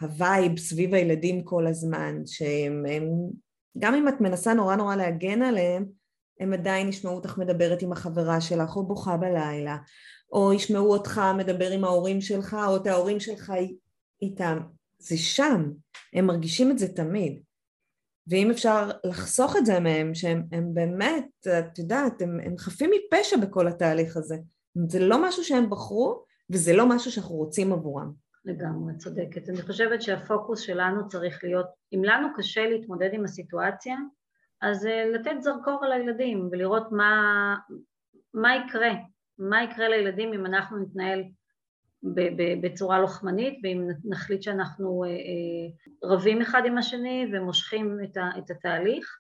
ה 0.00 0.12
vibe 0.12 0.58
סביב 0.58 0.94
הילדים 0.94 1.44
כל 1.44 1.66
הזמן, 1.66 2.16
שהם, 2.26 2.84
הם, 2.88 3.04
גם 3.78 3.94
אם 3.94 4.08
את 4.08 4.20
מנסה 4.20 4.54
נורא 4.54 4.76
נורא 4.76 4.96
להגן 4.96 5.42
עליהם, 5.42 6.01
הם 6.40 6.52
עדיין 6.52 6.88
ישמעו 6.88 7.14
אותך 7.14 7.38
מדברת 7.38 7.82
עם 7.82 7.92
החברה 7.92 8.40
שלך, 8.40 8.76
או 8.76 8.86
בוכה 8.86 9.16
בלילה, 9.16 9.76
או 10.32 10.52
ישמעו 10.52 10.92
אותך 10.92 11.20
מדבר 11.38 11.70
עם 11.70 11.84
ההורים 11.84 12.20
שלך, 12.20 12.56
או 12.68 12.76
את 12.76 12.86
ההורים 12.86 13.20
שלך 13.20 13.52
איתם. 14.22 14.58
זה 14.98 15.18
שם, 15.18 15.70
הם 16.14 16.26
מרגישים 16.26 16.70
את 16.70 16.78
זה 16.78 16.88
תמיד. 16.88 17.42
ואם 18.26 18.50
אפשר 18.50 18.90
לחסוך 19.04 19.56
את 19.56 19.66
זה 19.66 19.80
מהם, 19.80 20.14
שהם 20.14 20.42
הם 20.52 20.74
באמת, 20.74 21.46
את 21.58 21.78
יודעת, 21.78 22.22
הם, 22.22 22.40
הם 22.44 22.58
חפים 22.58 22.90
מפשע 22.90 23.36
בכל 23.36 23.68
התהליך 23.68 24.16
הזה. 24.16 24.36
זה 24.88 25.00
לא 25.00 25.28
משהו 25.28 25.44
שהם 25.44 25.70
בחרו, 25.70 26.24
וזה 26.50 26.72
לא 26.72 26.88
משהו 26.88 27.10
שאנחנו 27.10 27.34
רוצים 27.34 27.72
עבורם. 27.72 28.12
לגמרי, 28.44 28.92
צודקת. 28.98 29.48
אני 29.48 29.62
חושבת 29.62 30.02
שהפוקוס 30.02 30.60
שלנו 30.60 31.08
צריך 31.08 31.44
להיות, 31.44 31.66
אם 31.94 32.04
לנו 32.04 32.28
קשה 32.36 32.66
להתמודד 32.66 33.10
עם 33.12 33.24
הסיטואציה, 33.24 33.96
אז 34.62 34.86
אה, 34.86 35.04
לתת 35.14 35.40
זרקור 35.40 35.84
על 35.84 35.92
הילדים 35.92 36.48
ולראות 36.52 36.92
מה, 36.92 37.56
מה 38.34 38.56
יקרה, 38.56 38.90
מה 39.38 39.62
יקרה 39.62 39.88
לילדים 39.88 40.32
אם 40.32 40.46
אנחנו 40.46 40.78
נתנהל 40.78 41.24
בצורה 42.62 42.98
לוחמנית 42.98 43.60
ואם 43.62 43.88
נחליט 44.04 44.42
שאנחנו 44.42 45.04
אה, 45.04 45.08
אה, 45.08 46.10
רבים 46.10 46.42
אחד 46.42 46.62
עם 46.66 46.78
השני 46.78 47.26
ומושכים 47.32 47.98
את 48.38 48.50
התהליך. 48.50 49.18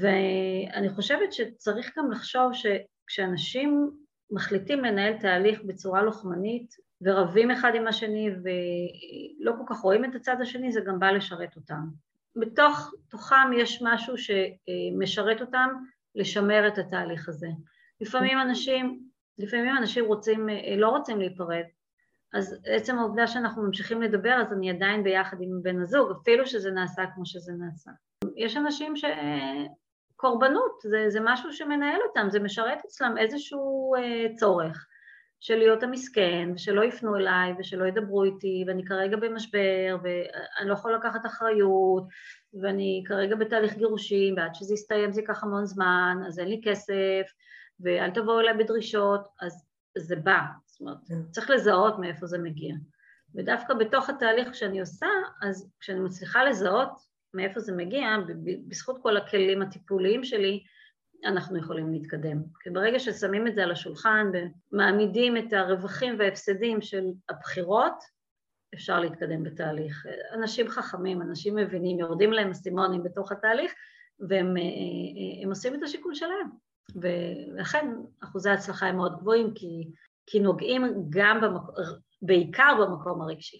ואני 0.00 0.88
חושבת 0.88 1.32
שצריך 1.32 1.98
גם 1.98 2.10
לחשוב 2.10 2.52
שכשאנשים 2.52 3.90
מחליטים 4.30 4.84
לנהל 4.84 5.18
תהליך 5.18 5.62
בצורה 5.62 6.02
לוחמנית 6.02 6.74
ורבים 7.00 7.50
אחד 7.50 7.72
עם 7.74 7.86
השני 7.86 8.30
ולא 8.30 9.52
כל 9.58 9.64
כך 9.66 9.80
רואים 9.80 10.04
את 10.04 10.14
הצד 10.14 10.36
השני, 10.40 10.72
זה 10.72 10.80
גם 10.86 10.98
בא 10.98 11.10
לשרת 11.10 11.56
אותם. 11.56 12.09
בתוך 12.36 12.94
תוכם 13.08 13.52
יש 13.56 13.82
משהו 13.82 14.14
שמשרת 14.18 15.40
אותם 15.40 15.68
לשמר 16.14 16.68
את 16.68 16.78
התהליך 16.78 17.28
הזה. 17.28 17.48
לפעמים 18.00 18.40
אנשים, 18.40 19.00
לפעמים 19.38 19.76
אנשים 19.76 20.04
רוצים, 20.04 20.48
לא 20.76 20.88
רוצים 20.88 21.18
להיפרד, 21.18 21.64
אז 22.34 22.60
עצם 22.64 22.98
העובדה 22.98 23.26
שאנחנו 23.26 23.62
ממשיכים 23.62 24.02
לדבר, 24.02 24.42
אז 24.46 24.52
אני 24.52 24.70
עדיין 24.70 25.04
ביחד 25.04 25.36
עם 25.40 25.62
בן 25.62 25.82
הזוג, 25.82 26.10
אפילו 26.22 26.46
שזה 26.46 26.70
נעשה 26.70 27.02
כמו 27.14 27.26
שזה 27.26 27.52
נעשה. 27.52 27.90
יש 28.36 28.56
אנשים 28.56 28.94
שקורבנות, 28.96 30.80
זה, 30.82 31.04
זה 31.08 31.20
משהו 31.22 31.52
שמנהל 31.52 32.00
אותם, 32.08 32.26
זה 32.30 32.40
משרת 32.40 32.78
אצלם 32.86 33.18
איזשהו 33.18 33.94
אה, 33.96 34.26
צורך 34.36 34.86
של 35.40 35.56
להיות 35.56 35.82
המסכן, 35.82 36.48
ושלא 36.54 36.84
יפנו 36.84 37.16
אליי, 37.16 37.54
ושלא 37.58 37.84
ידברו 37.84 38.24
איתי, 38.24 38.64
ואני 38.66 38.84
כרגע 38.84 39.16
במשבר, 39.16 39.96
ואני 40.02 40.68
לא 40.68 40.72
יכול 40.72 40.94
לקחת 40.94 41.26
אחריות, 41.26 42.04
ואני 42.62 43.02
כרגע 43.06 43.36
בתהליך 43.36 43.74
גירושים, 43.74 44.34
ועד 44.36 44.54
שזה 44.54 44.74
יסתיים 44.74 45.12
זה 45.12 45.20
ייקח 45.20 45.44
המון 45.44 45.64
זמן, 45.64 46.16
אז 46.26 46.38
אין 46.38 46.48
לי 46.48 46.60
כסף, 46.64 47.32
ואל 47.80 48.10
תבואו 48.10 48.40
אליי 48.40 48.54
בדרישות, 48.54 49.20
אז 49.40 49.66
זה 49.98 50.16
בא, 50.16 50.40
זאת 50.66 50.80
אומרת, 50.80 50.96
צריך 51.30 51.50
לזהות 51.50 51.98
מאיפה 51.98 52.26
זה 52.26 52.38
מגיע. 52.38 52.74
ודווקא 53.34 53.74
בתוך 53.74 54.10
התהליך 54.10 54.54
שאני 54.54 54.80
עושה, 54.80 55.06
אז 55.42 55.70
כשאני 55.80 56.00
מצליחה 56.00 56.44
לזהות 56.44 56.90
מאיפה 57.34 57.60
זה 57.60 57.72
מגיע, 57.72 58.16
בזכות 58.68 58.98
כל 59.02 59.16
הכלים 59.16 59.62
הטיפוליים 59.62 60.24
שלי, 60.24 60.62
אנחנו 61.24 61.58
יכולים 61.58 61.92
להתקדם. 61.92 62.42
כי 62.60 62.70
ברגע 62.70 62.98
ששמים 62.98 63.46
את 63.46 63.54
זה 63.54 63.62
על 63.62 63.70
השולחן 63.70 64.26
ומעמידים 64.72 65.36
את 65.36 65.52
הרווחים 65.52 66.16
וההפסדים 66.18 66.80
של 66.80 67.04
הבחירות, 67.28 67.94
אפשר 68.74 69.00
להתקדם 69.00 69.42
בתהליך. 69.42 70.06
אנשים 70.34 70.68
חכמים, 70.68 71.22
אנשים 71.22 71.56
מבינים, 71.56 71.98
יורדים 71.98 72.32
להם 72.32 72.50
אסימונים 72.50 73.02
בתוך 73.02 73.32
התהליך, 73.32 73.72
והם 74.28 74.54
עושים 75.48 75.74
את 75.74 75.82
השיקול 75.82 76.14
שלהם. 76.14 76.48
ולכן 76.96 77.86
אחוזי 78.22 78.50
ההצלחה 78.50 78.86
הם 78.86 78.96
מאוד 78.96 79.18
גבוהים, 79.20 79.54
כי, 79.54 79.90
כי 80.26 80.40
נוגעים 80.40 80.82
גם 81.10 81.40
במקום, 81.40 81.74
בעיקר 82.22 82.74
במקום 82.80 83.22
הרגשי. 83.22 83.58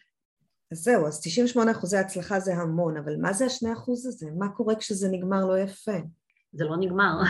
אז 0.73 0.79
זהו, 0.79 1.07
אז 1.07 1.21
98 1.21 1.71
אחוזי 1.71 1.97
הצלחה 1.97 2.41
זה 2.41 2.55
המון, 2.55 2.97
אבל 2.97 3.17
מה 3.17 3.33
זה 3.33 3.45
השני 3.45 3.73
אחוז 3.73 4.07
הזה? 4.07 4.27
מה 4.39 4.49
קורה 4.49 4.75
כשזה 4.77 5.09
נגמר 5.11 5.47
לא 5.47 5.59
יפה? 5.59 5.97
זה 6.53 6.65
לא 6.65 6.77
נגמר. 6.77 7.21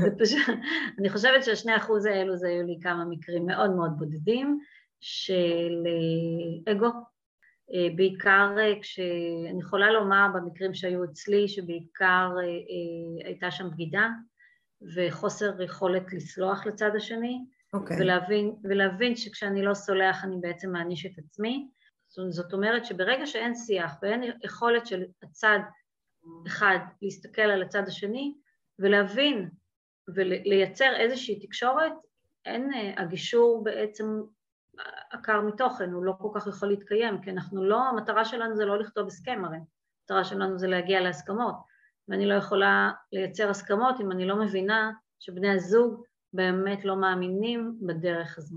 זה 0.00 0.10
פשוט, 0.24 0.56
אני 0.98 1.10
חושבת 1.10 1.44
שהשני 1.44 1.76
אחוז 1.76 2.06
האלו 2.06 2.36
זה 2.36 2.48
היו 2.48 2.66
לי 2.66 2.78
כמה 2.82 3.04
מקרים 3.04 3.46
מאוד 3.46 3.70
מאוד 3.70 3.90
בודדים 3.98 4.58
של 5.00 5.86
אה, 5.86 6.72
אגו. 6.72 6.86
אה, 7.74 7.88
בעיקר 7.96 8.54
אה, 8.58 8.80
כשאני 8.80 9.60
יכולה 9.60 9.90
לומר 9.90 10.26
במקרים 10.34 10.74
שהיו 10.74 11.04
אצלי 11.04 11.48
שבעיקר 11.48 12.30
הייתה 13.24 13.50
שם 13.50 13.70
בגידה 13.70 14.08
וחוסר 14.96 15.62
יכולת 15.62 16.12
לסלוח 16.12 16.66
לצד 16.66 16.90
השני 16.96 17.38
okay. 17.76 17.78
אוקיי. 17.78 17.96
ולהבין, 18.00 18.54
ולהבין 18.64 19.16
שכשאני 19.16 19.62
לא 19.62 19.74
סולח 19.74 20.24
אני 20.24 20.36
בעצם 20.40 20.72
מעניש 20.72 21.06
את 21.06 21.18
עצמי 21.18 21.68
זאת 22.30 22.52
אומרת 22.52 22.84
שברגע 22.84 23.26
שאין 23.26 23.54
שיח 23.54 23.92
ואין 24.02 24.22
יכולת 24.44 24.86
של 24.86 25.04
הצד 25.22 25.58
אחד 26.46 26.78
להסתכל 27.02 27.42
על 27.42 27.62
הצד 27.62 27.82
השני 27.86 28.34
ולהבין 28.78 29.48
ולייצר 30.14 30.96
איזושהי 30.96 31.46
תקשורת, 31.46 31.92
אין, 32.44 32.70
הגישור 32.96 33.64
בעצם 33.64 34.22
עקר 35.10 35.40
מתוכן, 35.40 35.90
הוא 35.90 36.04
לא 36.04 36.12
כל 36.18 36.28
כך 36.34 36.46
יכול 36.46 36.68
להתקיים, 36.68 37.22
כי 37.22 37.30
אנחנו 37.30 37.64
לא, 37.64 37.82
המטרה 37.82 38.24
שלנו 38.24 38.56
זה 38.56 38.64
לא 38.64 38.78
לכתוב 38.78 39.06
הסכם 39.06 39.44
הרי, 39.44 39.58
המטרה 40.00 40.24
שלנו 40.24 40.58
זה 40.58 40.66
להגיע 40.66 41.00
להסכמות, 41.00 41.54
ואני 42.08 42.26
לא 42.26 42.34
יכולה 42.34 42.90
לייצר 43.12 43.50
הסכמות 43.50 44.00
אם 44.00 44.12
אני 44.12 44.26
לא 44.26 44.36
מבינה 44.36 44.92
שבני 45.20 45.50
הזוג 45.50 46.04
באמת 46.32 46.84
לא 46.84 46.96
מאמינים 46.96 47.78
בדרך 47.86 48.38
הזו. 48.38 48.56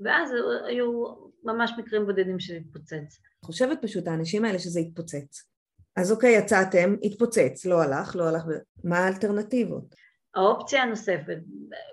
ואז 0.00 0.34
היו 0.66 1.14
ממש 1.44 1.72
מקרים 1.78 2.06
בודדים 2.06 2.40
שזה 2.40 2.56
התפוצץ. 2.56 3.20
חושבת 3.44 3.78
פשוט 3.82 4.08
האנשים 4.08 4.44
האלה 4.44 4.58
שזה 4.58 4.80
התפוצץ. 4.80 5.53
אז 5.96 6.12
אוקיי, 6.12 6.36
יצאתם, 6.38 6.94
התפוצץ, 7.02 7.66
לא 7.66 7.82
הלך, 7.82 8.16
לא 8.16 8.28
הלך, 8.28 8.44
מה 8.84 8.98
האלטרנטיבות? 8.98 9.94
האופציה 10.34 10.82
הנוספת, 10.82 11.38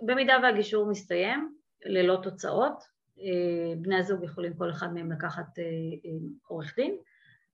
במידה 0.01 0.37
והגישור 0.43 0.85
מסתיים, 0.85 1.53
ללא 1.85 2.19
תוצאות, 2.23 2.83
אה, 3.19 3.75
בני 3.77 3.97
הזוג 3.97 4.23
יכולים 4.23 4.53
כל 4.53 4.69
אחד 4.69 4.93
מהם 4.93 5.11
לקחת 5.11 5.59
אה, 5.59 5.63
אה, 6.05 6.17
עורך 6.47 6.75
דין, 6.75 6.97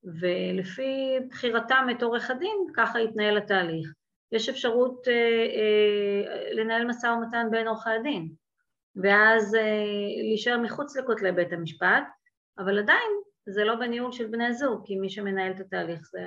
ולפי 0.03 1.17
בחירתם 1.29 1.87
את 1.91 2.03
עורך 2.03 2.31
הדין, 2.31 2.67
ככה 2.75 2.99
יתנהל 2.99 3.37
התהליך. 3.37 3.93
יש 4.31 4.49
אפשרות 4.49 5.07
לנהל 6.51 6.85
משא 6.85 7.07
ומתן 7.07 7.47
בין 7.51 7.67
עורכי 7.67 7.89
הדין, 7.89 8.29
ואז 8.95 9.55
להישאר 10.21 10.57
מחוץ 10.57 10.97
לכותלי 10.97 11.31
בית 11.31 11.53
המשפט, 11.53 12.03
אבל 12.59 12.79
עדיין 12.79 13.11
זה 13.47 13.63
לא 13.63 13.75
בניהול 13.75 14.11
של 14.11 14.27
בני 14.27 14.53
זוג, 14.53 14.81
כי 14.85 14.95
מי 14.95 15.09
שמנהל 15.09 15.51
את 15.51 15.59
התהליך 15.59 15.99
זה, 16.11 16.21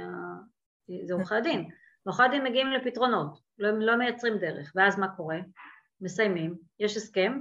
זה 1.04 1.14
עורכי 1.14 1.34
הדין. 1.34 1.68
עורכי 2.06 2.22
הדין 2.22 2.44
מגיעים 2.44 2.72
לפתרונות, 2.72 3.40
לא, 3.58 3.70
לא 3.78 3.96
מייצרים 3.96 4.38
דרך, 4.38 4.72
ואז 4.74 4.98
מה 4.98 5.08
קורה? 5.16 5.38
מסיימים, 6.00 6.54
יש 6.80 6.96
הסכם, 6.96 7.40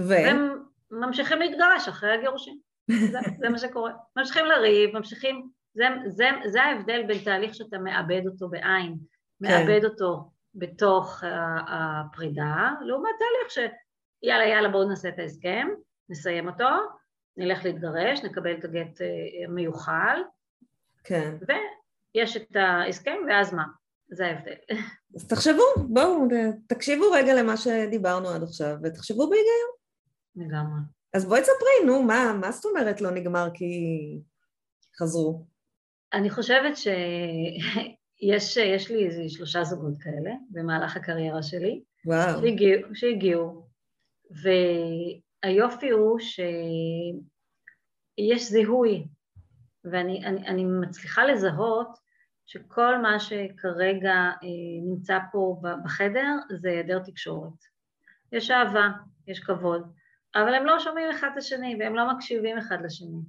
ו... 0.00 0.08
והם 0.08 0.62
ממשיכים 0.90 1.38
להתגרש 1.38 1.88
אחרי 1.88 2.12
הגירושים, 2.12 2.58
זה, 2.90 3.18
זה 3.40 3.48
מה 3.48 3.58
שקורה. 3.58 3.92
ממשיכים 4.16 4.46
לריב, 4.46 4.96
ממשיכים, 4.96 5.48
זה, 5.74 5.84
זה, 6.06 6.28
זה 6.46 6.62
ההבדל 6.62 7.02
בין 7.06 7.24
תהליך 7.24 7.54
שאתה 7.54 7.78
מאבד 7.78 8.22
אותו 8.26 8.48
בעין, 8.48 8.94
כן. 9.42 9.48
מאבד 9.48 9.84
אותו 9.84 10.30
בתוך 10.54 11.24
הפרידה, 11.68 12.70
לעומת 12.80 13.10
תהליך 13.18 13.50
ש... 13.50 13.58
יאללה 14.22 14.46
יאללה 14.46 14.68
בואו 14.68 14.88
נעשה 14.88 15.08
את 15.08 15.18
ההסכם, 15.18 15.68
נסיים 16.08 16.48
אותו, 16.48 16.68
נלך 17.40 17.64
להתגרש, 17.64 18.24
נקבל 18.24 18.58
את 18.58 18.64
הגט 18.64 19.00
המיוחל, 19.48 19.92
אה, 19.92 20.22
כן. 21.04 21.34
ויש 22.14 22.36
את 22.36 22.56
ההסכם, 22.56 23.16
ואז 23.28 23.54
מה? 23.54 23.64
זה 24.08 24.26
ההבדל. 24.26 24.54
אז 25.16 25.28
תחשבו, 25.28 25.62
בואו, 25.88 26.28
תקשיבו 26.66 27.04
רגע 27.12 27.34
למה 27.34 27.56
שדיברנו 27.56 28.28
עד 28.28 28.42
עכשיו, 28.42 28.76
ותחשבו 28.84 29.30
בהיגיון. 29.30 29.70
לגמרי. 30.36 30.80
אז 31.14 31.26
בואי 31.26 31.40
תספרי, 31.40 31.86
נו, 31.86 32.02
מה, 32.02 32.32
מה 32.40 32.52
זאת 32.52 32.64
אומרת 32.64 33.00
לא 33.00 33.10
נגמר 33.10 33.48
כי 33.54 33.66
חזרו? 34.98 35.46
אני 36.12 36.30
חושבת 36.30 36.76
שיש 36.76 38.56
יש 38.76 38.90
לי 38.90 39.06
איזה 39.06 39.22
שלושה 39.28 39.64
זוגות 39.64 39.94
כאלה 40.00 40.34
במהלך 40.50 40.96
הקריירה 40.96 41.42
שלי. 41.42 41.82
וואו. 42.06 42.40
שהגיעו, 42.40 42.94
שהגיעו 42.94 43.66
והיופי 45.44 45.90
הוא 45.90 46.18
שיש 46.20 46.50
זיהוי, 48.50 49.06
ואני 49.84 50.26
אני, 50.26 50.48
אני 50.48 50.64
מצליחה 50.64 51.24
לזהות 51.24 51.98
שכל 52.46 52.98
מה 52.98 53.20
שכרגע 53.20 54.12
אה, 54.12 54.38
נמצא 54.82 55.18
פה 55.32 55.60
בחדר 55.84 56.28
זה 56.60 56.68
היעדר 56.68 56.98
תקשורת. 56.98 57.52
יש 58.32 58.50
אהבה, 58.50 58.88
יש 59.26 59.40
כבוד, 59.40 59.92
אבל 60.34 60.54
הם 60.54 60.64
לא 60.64 60.78
שומעים 60.78 61.10
אחד 61.10 61.28
את 61.32 61.38
השני 61.38 61.76
והם 61.80 61.94
לא 61.94 62.14
מקשיבים 62.14 62.58
אחד 62.58 62.78
לשני, 62.84 63.20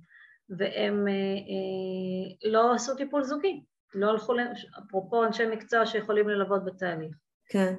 והם 0.50 1.08
אה, 1.08 1.14
אה, 1.14 2.52
לא 2.52 2.74
עשו 2.74 2.96
טיפול 2.96 3.24
זוגי, 3.24 3.64
לא 3.94 4.10
הלכו, 4.10 4.34
אפרופו 4.80 5.26
אנשי 5.26 5.48
מקצוע 5.48 5.86
שיכולים 5.86 6.30
ללוות 6.30 6.66
בתהליך. 6.66 7.16
כן. 7.50 7.74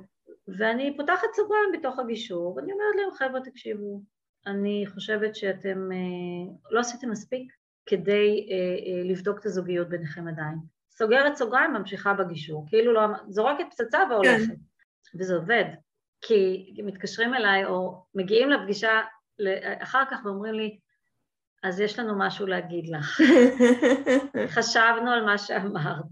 ואני 0.59 0.97
פותחת 0.97 1.27
סוגריים 1.37 1.73
בתוך 1.73 1.99
הגישור, 1.99 2.57
ואני 2.57 2.73
אומרת 2.73 2.95
להם, 2.97 3.12
חבר'ה, 3.12 3.40
תקשיבו, 3.40 4.03
אני 4.46 4.85
חושבת 4.94 5.37
שאתם 5.37 5.92
אה, 5.92 6.55
לא 6.70 6.81
עשיתם 6.81 7.11
מספיק 7.11 7.52
כדי 7.87 8.48
אה, 8.50 8.57
אה, 8.57 9.11
לבדוק 9.11 9.38
את 9.38 9.46
הזוגיות 9.46 9.88
ביניכם 9.88 10.28
עדיין. 10.28 10.59
סוגרת 10.90 11.37
סוגריים, 11.37 11.72
ממשיכה 11.72 12.14
בגישור, 12.14 12.66
כאילו 12.68 12.92
לא, 12.92 13.00
זורקת 13.28 13.64
פצצה 13.70 13.98
והולכת. 14.11 14.46
כן. 14.46 15.18
וזה 15.18 15.35
עובד, 15.35 15.64
כי 16.20 16.74
מתקשרים 16.85 17.35
אליי 17.35 17.64
או 17.64 18.05
מגיעים 18.14 18.50
לפגישה 18.50 19.00
אחר 19.78 20.02
כך 20.11 20.20
ואומרים 20.24 20.55
לי, 20.55 20.78
אז 21.62 21.81
יש 21.81 21.98
לנו 21.98 22.18
משהו 22.18 22.46
להגיד 22.46 22.88
לך. 22.88 23.20
חשבנו 24.55 25.11
על 25.11 25.24
מה 25.24 25.38
שאמרת, 25.38 26.05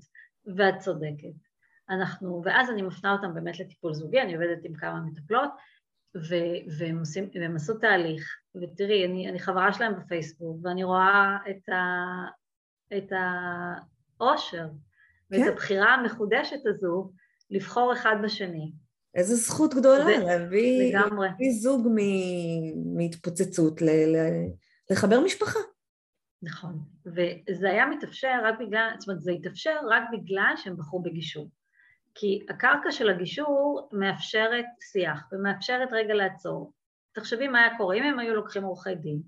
ואת 0.57 0.79
צודקת. 0.79 1.51
אנחנו, 1.91 2.43
ואז 2.45 2.71
אני 2.71 2.83
מפנה 2.83 3.13
אותם 3.13 3.35
באמת 3.35 3.61
לטיפול 3.61 3.95
זוגי, 3.95 4.21
אני 4.21 4.35
עובדת 4.35 4.65
עם 4.65 4.75
כמה 4.75 5.01
מטפלות, 5.01 5.51
ו- 6.17 6.79
והם, 6.79 6.99
עושים, 6.99 7.31
והם 7.35 7.57
עשו 7.57 7.75
תהליך, 7.79 8.37
ותראי, 8.63 9.07
אני, 9.07 9.29
אני 9.29 9.39
חברה 9.39 9.73
שלהם 9.73 9.93
בפייסבוק, 10.01 10.59
ואני 10.63 10.85
רואה 10.85 11.37
את, 11.51 11.69
ה- 11.69 12.31
את 12.97 13.13
האושר, 14.21 14.69
כן. 15.31 15.41
ואת 15.43 15.53
הבחירה 15.53 15.95
המחודשת 15.95 16.67
הזו 16.67 17.11
לבחור 17.51 17.93
אחד 17.93 18.17
בשני. 18.25 18.73
איזו 19.15 19.35
זכות 19.37 19.75
גדולה 19.75 20.05
ו- 20.05 20.27
להביא, 20.27 20.97
להביא 20.97 21.53
זוג 21.61 21.89
מ- 21.95 22.97
מהתפוצצות, 22.97 23.83
ל- 23.83 24.17
ל- 24.17 24.47
לחבר 24.91 25.21
משפחה. 25.21 25.59
נכון, 26.43 26.79
וזה 27.07 27.71
היה 27.71 27.87
מתאפשר 27.87 28.41
רק 28.45 28.55
בגלל, 28.61 28.91
זאת 28.99 29.09
אומרת 29.09 29.23
זה 29.23 29.33
התאפשר 29.33 29.77
רק 29.91 30.03
בגלל 30.13 30.53
שהם 30.57 30.77
בחרו 30.77 31.03
בגישור. 31.03 31.51
כי 32.21 32.47
הקרקע 32.49 32.91
של 32.91 33.11
הגישור 33.11 33.89
מאפשרת 33.93 34.65
שיח 34.93 35.23
ומאפשרת 35.33 35.89
רגע 35.93 36.15
לעצור. 36.15 36.73
תחשבי 37.13 37.49
מה 37.49 37.59
היה 37.59 37.77
קורה 37.79 37.97
אם 37.97 38.03
הם 38.03 38.19
היו 38.19 38.35
לוקחים 38.35 38.63
עורכי 38.63 38.95
דין. 38.95 39.21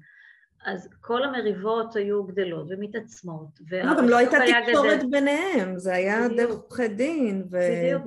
אז 0.66 0.88
כל 1.00 1.24
המריבות 1.24 1.96
היו 1.96 2.24
גדלות 2.24 2.66
ומתעצמות. 2.70 3.48
לא, 3.70 3.94
גם 3.98 4.08
לא 4.08 4.16
הייתה 4.16 4.36
תקשורת 4.66 4.98
גדל. 4.98 5.06
ביניהם, 5.10 5.78
זה 5.78 5.94
היה 5.94 6.28
דרך 6.36 6.50
עורכי 6.50 6.88
דין. 6.88 7.44
ו... 7.50 7.58
בדיוק, 7.58 8.02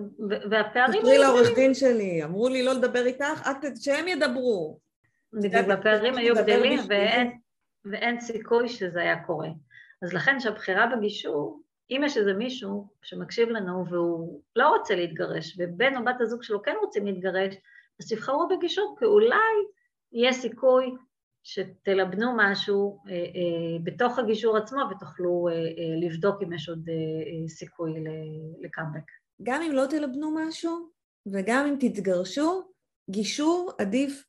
והפערים... 0.49 1.01
תקראי 1.01 1.17
לעורך 1.17 1.47
דין 1.55 1.73
שלי, 1.73 2.23
אמרו 2.23 2.49
לי 2.49 2.63
לא 2.63 2.73
לדבר 2.73 3.05
איתך, 3.05 3.49
את, 3.51 3.77
שהם 3.81 4.07
ידברו. 4.07 4.79
בדיוק, 5.33 5.67
והפערים 5.67 6.17
היו 6.17 6.35
גדלים 6.35 6.79
ואין, 6.89 7.31
ואין 7.85 8.19
סיכוי 8.19 8.69
שזה 8.69 8.99
היה 8.99 9.23
קורה. 9.23 9.49
אז 10.03 10.13
לכן 10.13 10.39
שהבחירה 10.39 10.87
בגישור 10.95 11.61
אם 11.89 12.01
יש 12.05 12.17
איזה 12.17 12.33
מישהו 12.33 12.87
שמקשיב 13.01 13.49
לנו 13.49 13.85
והוא 13.89 14.41
לא 14.55 14.69
רוצה 14.69 14.95
להתגרש, 14.95 15.57
ובן 15.59 15.97
או 15.97 16.05
בת 16.05 16.21
הזוג 16.21 16.43
שלו 16.43 16.61
כן 16.61 16.75
רוצים 16.81 17.05
להתגרש, 17.05 17.55
אז 17.99 18.07
תבחרו 18.09 18.47
בגישור, 18.47 18.95
כי 18.99 19.05
אולי 19.05 19.55
יהיה 20.11 20.33
סיכוי 20.33 20.95
שתלבנו 21.43 22.33
משהו 22.37 22.99
אה, 23.07 23.13
אה, 23.13 23.79
בתוך 23.83 24.19
הגישור 24.19 24.57
עצמו 24.57 24.79
ותוכלו 24.91 25.47
אה, 25.47 25.53
אה, 25.53 26.07
לבדוק 26.07 26.43
אם 26.43 26.53
יש 26.53 26.69
עוד 26.69 26.89
אה, 26.89 26.93
אה, 26.93 27.49
סיכוי 27.49 27.93
לקאמבק. 28.61 29.11
גם 29.43 29.61
אם 29.61 29.71
לא 29.71 29.85
תלבנו 29.89 30.31
משהו, 30.35 30.89
וגם 31.25 31.65
אם 31.65 31.75
תתגרשו, 31.79 32.63
גישור 33.09 33.71
עדיף 33.77 34.23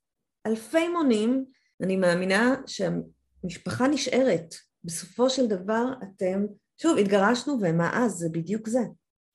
אלפי 0.47 0.89
מונים. 0.89 1.45
אני 1.83 1.97
מאמינה 1.97 2.55
שהמשפחה 2.67 3.89
נשארת. 3.89 4.55
בסופו 4.85 5.31
של 5.31 5.47
דבר 5.47 5.85
אתם 6.03 6.47
שוב, 6.83 6.99
התגרשנו, 6.99 7.55
ומה 7.61 7.91
אז? 7.95 8.13
זה 8.13 8.29
בדיוק 8.33 8.69
זה. 8.69 8.81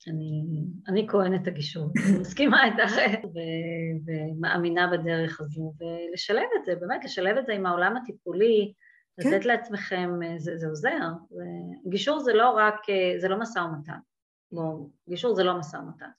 אני, 0.08 0.44
אני 0.88 1.08
כהנת 1.08 1.48
הגישור, 1.48 1.92
מסכימה 2.22 2.66
איתך 2.66 2.94
ומאמינה 4.06 4.88
בדרך 4.92 5.42
הזו, 5.42 5.74
ולשלב 5.80 6.48
את 6.60 6.66
זה, 6.66 6.76
באמת 6.76 7.04
לשלב 7.04 7.38
את 7.38 7.46
זה 7.46 7.54
עם 7.54 7.66
העולם 7.66 7.98
הטיפולי, 7.98 8.74
כן. 9.22 9.30
לתת 9.30 9.46
לעצמכם, 9.46 10.10
זה, 10.38 10.58
זה 10.58 10.68
עוזר. 10.68 11.10
גישור 11.90 12.20
זה 12.20 12.34
לא 12.34 12.50
רק, 12.50 12.76
זה 13.18 13.28
לא 13.28 13.40
משא 13.40 13.60
ומתן. 13.60 14.00
בואו, 14.52 14.90
גישור 15.10 15.36
זה 15.36 15.44
לא 15.44 15.60
משא 15.60 15.78
ומתן. 15.78 16.10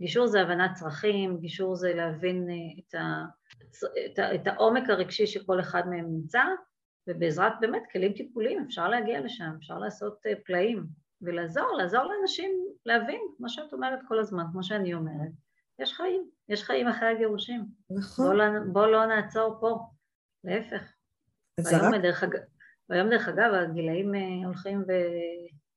גישור 0.00 0.26
זה 0.26 0.40
הבנת 0.40 0.70
צרכים, 0.74 1.38
גישור 1.40 1.74
זה 1.76 1.94
להבין 1.94 2.48
את, 2.78 2.94
ה, 2.94 3.24
את, 4.06 4.18
ה, 4.18 4.34
את 4.34 4.46
העומק 4.46 4.90
הרגשי 4.90 5.26
שכל 5.26 5.60
אחד 5.60 5.82
מהם 5.90 6.06
נמצא, 6.08 6.42
ובעזרת 7.08 7.52
באמת 7.60 7.82
כלים 7.92 8.12
טיפוליים 8.12 8.64
אפשר 8.66 8.88
להגיע 8.88 9.20
לשם, 9.20 9.50
אפשר 9.58 9.78
לעשות 9.78 10.22
פלאים. 10.46 11.06
ולעזור, 11.22 11.76
לעזור 11.78 12.02
לאנשים 12.02 12.50
להבין, 12.86 13.20
כמו 13.36 13.48
שאת 13.48 13.72
אומרת 13.72 13.98
כל 14.08 14.18
הזמן, 14.18 14.44
כמו 14.52 14.62
שאני 14.62 14.94
אומרת, 14.94 15.30
יש 15.78 15.92
חיים, 15.92 16.30
יש 16.48 16.62
חיים 16.62 16.88
אחרי 16.88 17.08
הגירושים. 17.08 17.64
נכון. 17.90 18.26
בוא, 18.26 18.34
לא, 18.34 18.44
בוא 18.72 18.86
לא 18.86 19.06
נעצור 19.06 19.56
פה, 19.60 19.78
להפך. 20.44 20.92
והיום, 21.60 21.94
רק... 21.94 22.00
דרך, 22.02 22.24
והיום 22.88 23.10
דרך 23.10 23.28
אגב 23.28 23.54
הגילאים 23.54 24.14
אה, 24.14 24.46
הולכים 24.46 24.84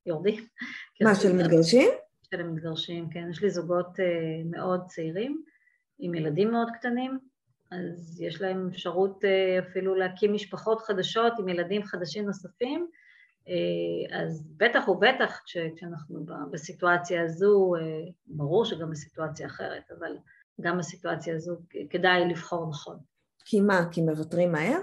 ויורדים. 0.05 0.45
מה, 1.03 1.15
של 1.15 1.33
מתגרשים? 1.33 1.89
של 2.21 2.41
המתגרשים, 2.41 3.09
כן. 3.09 3.27
יש 3.31 3.43
לי 3.43 3.49
זוגות 3.49 3.99
אה, 3.99 4.41
מאוד 4.45 4.85
צעירים, 4.85 5.43
עם 5.99 6.15
ילדים 6.15 6.51
מאוד 6.51 6.67
קטנים, 6.73 7.19
אז 7.71 8.21
יש 8.21 8.41
להם 8.41 8.69
אפשרות 8.71 9.25
אה, 9.25 9.59
אפילו 9.59 9.95
להקים 9.95 10.33
משפחות 10.33 10.81
חדשות 10.81 11.33
עם 11.39 11.49
ילדים 11.49 11.83
חדשים 11.83 12.25
נוספים, 12.25 12.87
אה, 13.49 14.19
אז 14.19 14.47
בטח 14.57 14.87
ובטח 14.87 15.41
כשאנחנו 15.45 16.25
בסיטואציה 16.51 17.23
הזו, 17.23 17.75
אה, 17.75 17.81
ברור 18.25 18.65
שגם 18.65 18.89
בסיטואציה 18.89 19.47
אחרת, 19.47 19.83
אבל 19.99 20.17
גם 20.61 20.77
בסיטואציה 20.77 21.35
הזו 21.35 21.57
כדאי 21.89 22.29
לבחור 22.29 22.69
נכון. 22.69 22.97
כי 23.45 23.61
מה? 23.61 23.79
כי 23.91 24.01
מוותרים 24.01 24.51
מהר? 24.51 24.79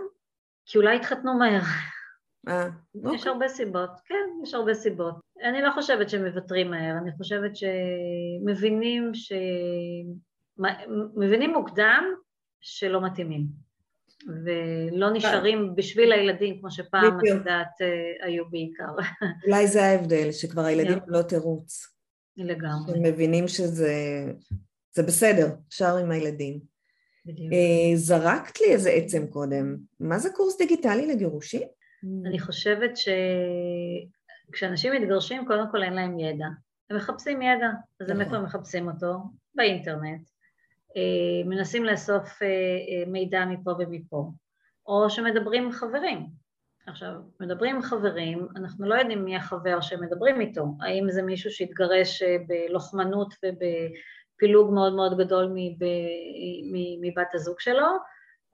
כי 0.66 0.78
אולי 0.78 0.96
התחתנו 0.96 1.38
מהר. 1.38 1.60
אה, 2.48 2.68
אוקיי. 2.94 3.14
יש 3.14 3.26
הרבה 3.26 3.48
סיבות, 3.48 3.90
כן, 4.04 4.42
יש 4.42 4.54
הרבה 4.54 4.74
סיבות. 4.74 5.14
אני 5.42 5.62
לא 5.62 5.70
חושבת 5.70 6.10
שמוותרים 6.10 6.70
מהר, 6.70 6.98
אני 7.02 7.12
חושבת 7.12 7.50
שמבינים 7.56 9.14
ש... 9.14 9.32
מבינים 11.16 11.52
מוקדם 11.52 12.04
שלא 12.66 13.06
מתאימים. 13.06 13.46
ולא 14.44 15.10
נשארים 15.12 15.76
בשביל 15.76 16.12
הילדים, 16.12 16.60
כמו 16.60 16.70
שפעם, 16.70 17.18
את 17.18 17.24
יודעת, 17.24 17.80
אה, 17.80 18.26
היו 18.26 18.50
בעיקר. 18.50 18.84
אולי 19.46 19.66
זה 19.66 19.84
ההבדל, 19.84 20.32
שכבר 20.32 20.64
הילדים 20.64 20.98
לא 21.06 21.22
תירוץ. 21.22 21.96
לגמרי. 22.36 22.96
הם 22.96 23.02
מבינים 23.02 23.48
שזה 23.48 24.24
זה 24.92 25.02
בסדר, 25.02 25.46
אפשר 25.68 25.96
עם 25.96 26.10
הילדים. 26.10 26.60
בדיוק. 27.26 27.52
אה, 27.52 27.96
זרקת 27.96 28.60
לי 28.60 28.66
איזה 28.72 28.90
עצם 28.90 29.26
קודם, 29.26 29.76
מה 30.00 30.18
זה 30.18 30.30
קורס 30.30 30.58
דיגיטלי 30.58 31.06
לגירושים? 31.06 31.68
אני 32.26 32.38
חושבת 32.38 32.90
שכשאנשים 34.50 34.92
מתגרשים, 34.92 35.46
קודם 35.46 35.64
כל 35.70 35.82
אין 35.82 35.92
להם 35.92 36.18
ידע. 36.18 36.46
הם 36.90 36.96
מחפשים 36.96 37.42
ידע, 37.42 37.68
אז 38.00 38.10
הם 38.10 38.16
נכון. 38.16 38.20
איפה 38.20 38.36
הם 38.36 38.44
מחפשים 38.44 38.88
אותו? 38.88 39.14
באינטרנט. 39.54 40.28
אה, 40.96 41.48
מנסים 41.48 41.84
לאסוף 41.84 42.42
אה, 42.42 42.46
אה, 42.46 43.04
מידע 43.06 43.44
מפה 43.44 43.70
ומפה, 43.78 44.30
או 44.86 45.10
שמדברים 45.10 45.64
עם 45.64 45.72
חברים. 45.72 46.26
עכשיו, 46.86 47.12
מדברים 47.40 47.76
עם 47.76 47.82
חברים, 47.82 48.48
אנחנו 48.56 48.88
לא 48.88 48.94
יודעים 48.94 49.24
מי 49.24 49.36
החבר 49.36 49.80
שמדברים 49.80 50.40
איתו, 50.40 50.64
האם 50.80 51.10
זה 51.10 51.22
מישהו 51.22 51.50
שהתגרש 51.50 52.22
בלוחמנות 52.22 53.34
ובפילוג 53.44 54.74
מאוד 54.74 54.94
מאוד 54.94 55.18
גדול 55.18 55.54
מבת 57.00 57.34
הזוג 57.34 57.60
שלו, 57.60 57.86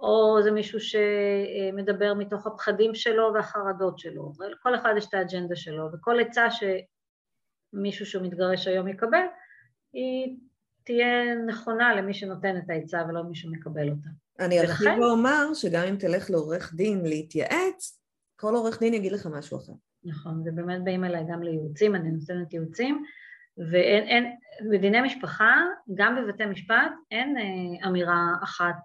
או 0.00 0.42
זה 0.42 0.50
מישהו 0.50 0.78
שמדבר 0.80 2.14
מתוך 2.14 2.46
הפחדים 2.46 2.94
שלו 2.94 3.30
והחרדות 3.34 3.98
שלו. 3.98 4.32
כל 4.62 4.74
אחד 4.74 4.94
יש 4.96 5.06
את 5.08 5.14
האג'נדה 5.14 5.56
שלו, 5.56 5.88
וכל 5.92 6.20
עצה 6.20 6.46
שמישהו 6.50 8.06
שהוא 8.06 8.26
מתגרש 8.26 8.66
היום 8.66 8.88
יקבל, 8.88 9.26
היא 9.92 10.36
תהיה 10.84 11.34
נכונה 11.46 11.94
למי 11.94 12.14
שנותן 12.14 12.56
את 12.56 12.70
העצה 12.70 13.02
ולא 13.08 13.22
מי 13.22 13.34
שמקבל 13.34 13.90
אותה. 13.90 14.08
אני 14.40 14.60
ארחיב 14.60 14.98
ואומר 14.98 15.54
שגם 15.54 15.82
אם 15.88 15.96
תלך 15.96 16.30
לעורך 16.30 16.74
דין 16.74 17.04
להתייעץ, 17.04 18.00
כל 18.36 18.54
עורך 18.54 18.80
דין 18.80 18.94
יגיד 18.94 19.12
לך 19.12 19.26
משהו 19.26 19.58
אחר. 19.58 19.72
נכון, 20.04 20.42
ובאמת 20.46 20.84
באים 20.84 21.04
אליי 21.04 21.24
גם 21.28 21.42
לייעוצים, 21.42 21.94
אני 21.94 22.10
נותנת 22.10 22.52
ייעוצים, 22.52 23.04
ואין, 23.58 24.04
אין, 24.04 24.36
בדיני 24.70 25.00
משפחה, 25.00 25.54
גם 25.94 26.16
בבתי 26.16 26.46
משפט, 26.46 26.92
אין 27.10 27.36
אה, 27.36 27.88
אמירה 27.88 28.34
אחת, 28.42 28.82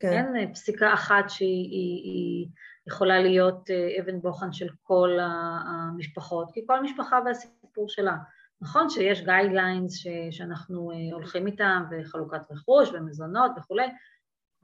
כן. 0.00 0.12
אין 0.12 0.36
אה, 0.36 0.54
פסיקה 0.54 0.94
אחת 0.94 1.24
שהיא 1.30 1.70
היא, 1.70 2.02
היא 2.04 2.48
יכולה 2.86 3.22
להיות 3.22 3.70
אה, 3.70 4.00
אבן 4.00 4.20
בוחן 4.20 4.52
של 4.52 4.68
כל 4.82 5.18
המשפחות, 5.20 6.50
כי 6.52 6.60
כל 6.66 6.82
משפחה 6.82 7.18
והסיפור 7.24 7.88
שלה. 7.88 8.16
נכון 8.60 8.90
שיש 8.90 9.20
guidelines 9.20 9.96
ש, 9.96 10.06
שאנחנו 10.30 10.90
אה, 10.90 10.96
הולכים 11.12 11.46
איתם 11.46 11.84
וחלוקת 11.90 12.40
רכוש 12.50 12.88
ומזונות 12.92 13.50
וכולי, 13.56 13.86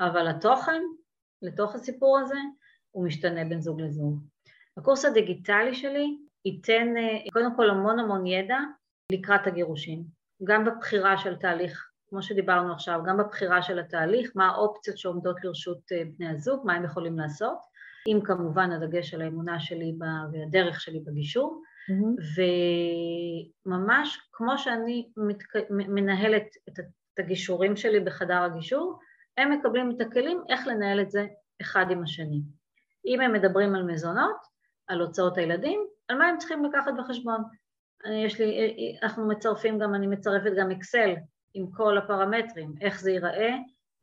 אבל 0.00 0.28
התוכן 0.28 0.82
לתוך 1.42 1.74
הסיפור 1.74 2.18
הזה 2.18 2.38
הוא 2.90 3.06
משתנה 3.06 3.44
בין 3.44 3.60
זוג 3.60 3.80
לזוג. 3.80 4.20
הקורס 4.76 5.04
הדיגיטלי 5.04 5.74
שלי 5.74 6.18
ייתן 6.44 6.96
אה, 6.96 7.30
קודם 7.32 7.56
כל 7.56 7.70
המון 7.70 7.98
המון 7.98 8.26
ידע 8.26 8.58
לקראת 9.12 9.46
הגירושים, 9.46 10.04
גם 10.44 10.64
בבחירה 10.64 11.18
של 11.18 11.36
תהליך, 11.36 11.90
כמו 12.08 12.22
שדיברנו 12.22 12.72
עכשיו, 12.72 13.00
גם 13.06 13.16
בבחירה 13.16 13.62
של 13.62 13.78
התהליך, 13.78 14.32
מה 14.34 14.48
האופציות 14.48 14.98
שעומדות 14.98 15.44
לרשות 15.44 15.92
אה, 15.92 16.02
בני 16.16 16.28
הזוג, 16.28 16.66
מה 16.66 16.74
הם 16.74 16.84
יכולים 16.84 17.18
לעשות, 17.18 17.58
עם 18.06 18.20
כמובן 18.20 18.72
הדגש 18.72 19.14
על 19.14 19.22
האמונה 19.22 19.60
שלי 19.60 19.94
והדרך 20.32 20.80
שלי 20.80 21.00
בגישור, 21.00 21.62
Mm-hmm. 21.88 22.40
וממש 23.66 24.28
כמו 24.32 24.58
שאני 24.58 25.08
מתק... 25.16 25.54
מנהלת 25.70 26.46
את 26.68 27.18
הגישורים 27.18 27.76
שלי 27.76 28.00
בחדר 28.00 28.42
הגישור, 28.42 28.98
הם 29.36 29.52
מקבלים 29.52 29.90
את 29.90 30.00
הכלים 30.00 30.42
איך 30.48 30.66
לנהל 30.66 31.00
את 31.00 31.10
זה 31.10 31.26
אחד 31.62 31.86
עם 31.90 32.02
השני. 32.02 32.42
אם 33.06 33.20
הם 33.20 33.32
מדברים 33.32 33.74
על 33.74 33.82
מזונות, 33.82 34.36
על 34.86 35.00
הוצאות 35.00 35.38
הילדים, 35.38 35.86
על 36.08 36.18
מה 36.18 36.26
הם 36.26 36.38
צריכים 36.38 36.64
לקחת 36.64 36.92
בחשבון. 36.98 37.42
אני, 38.04 38.24
יש 38.24 38.40
לי, 38.40 38.98
אנחנו 39.02 39.28
מצרפים 39.28 39.78
גם, 39.78 39.94
אני 39.94 40.06
מצרפת 40.06 40.52
גם 40.58 40.70
אקסל 40.70 41.14
עם 41.54 41.66
כל 41.70 41.98
הפרמטרים, 41.98 42.74
איך 42.80 43.00
זה 43.00 43.10
ייראה, 43.10 43.48
אה, 43.50 43.54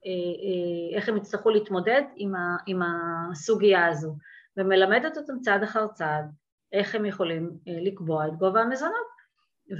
אה, 0.05 0.97
איך 0.97 1.09
הם 1.09 1.17
יצטרכו 1.17 1.49
להתמודד 1.49 2.01
עם, 2.15 2.35
ה, 2.35 2.57
עם 2.65 2.81
הסוגיה 2.81 3.87
הזו, 3.87 4.15
ומלמדת 4.57 5.17
אותם 5.17 5.39
צעד 5.39 5.63
אחר 5.63 5.87
צעד, 5.87 6.31
איך 6.73 6.95
הם 6.95 7.05
יכולים 7.05 7.51
אה, 7.67 7.73
לקבוע 7.81 8.27
את 8.27 8.35
גובה 8.35 8.61
המזונות 8.61 9.17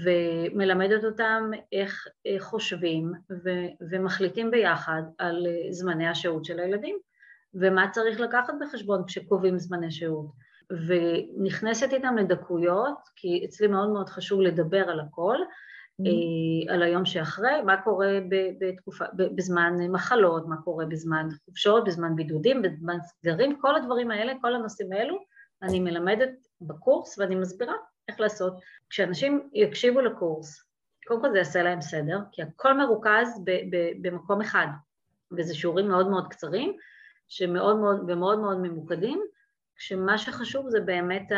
ומלמדת 0.04 1.04
אותם 1.04 1.52
איך 1.72 2.08
אה, 2.28 2.36
חושבים 2.40 3.12
ומחליטים 3.92 4.52
ביחד 4.52 5.02
על 5.18 5.48
אה, 5.48 5.72
זמני 5.72 6.08
השהות 6.08 6.46
של 6.46 6.60
הילדים 6.60 6.98
ומה 7.54 7.90
צריך 7.92 8.20
לקחת 8.20 8.54
בחשבון 8.62 9.04
כשקובעים 9.08 9.60
זמני 9.60 9.92
שהות 9.92 10.32
ונכנסת 10.88 11.94
איתם 11.94 12.18
לדקויות 12.18 12.98
כי 13.16 13.46
אצלי 13.46 13.68
מאוד 13.68 13.90
מאוד 13.90 14.10
חשוב 14.10 14.42
לדבר 14.42 14.90
על 14.90 15.00
הכל 15.00 15.38
mm-hmm. 16.02 16.74
על 16.74 16.84
היום 16.84 17.06
שאחרי, 17.06 17.62
מה 17.62 17.82
קורה 17.82 18.20
בתקופה, 18.60 19.06
בזמן 19.14 19.74
מחלות, 19.90 20.48
מה 20.48 20.58
קורה 20.58 20.86
בזמן 20.86 21.28
חופשות, 21.46 21.84
בזמן 21.84 22.16
בידודים, 22.16 22.62
בזמן 22.62 22.98
סגרים, 23.02 23.60
כל 23.62 23.76
הדברים 23.76 24.12
האלה, 24.12 24.34
כל 24.42 24.56
הנושאים 24.56 24.92
האלו, 24.92 25.18
אני 25.62 25.80
מלמדת 25.80 26.30
בקורס 26.62 27.18
ואני 27.18 27.36
מסבירה 27.36 27.74
איך 28.08 28.20
לעשות. 28.20 28.54
כשאנשים 28.90 29.50
יקשיבו 29.54 30.02
לקורס, 30.02 30.64
קודם 31.08 31.22
כל 31.22 31.32
זה 31.32 31.38
יעשה 31.38 31.64
להם 31.64 31.82
סדר, 31.82 32.20
כי 32.32 32.42
הכל 32.42 32.78
מרוכז 32.78 33.42
ב- 33.44 33.76
ב- 33.76 34.08
במקום 34.08 34.42
אחד, 34.42 34.68
וזה 35.38 35.56
שיעורים 35.56 35.88
מאוד 35.88 36.10
מאוד 36.10 36.28
קצרים, 36.28 36.78
שמאוד 37.28 37.78
מאוד 37.78 38.10
ומאוד 38.10 38.40
מאוד 38.40 38.58
ממוקדים, 38.58 39.22
כשמה 39.76 40.18
שחשוב 40.18 40.70
זה 40.70 40.80
באמת 40.80 41.32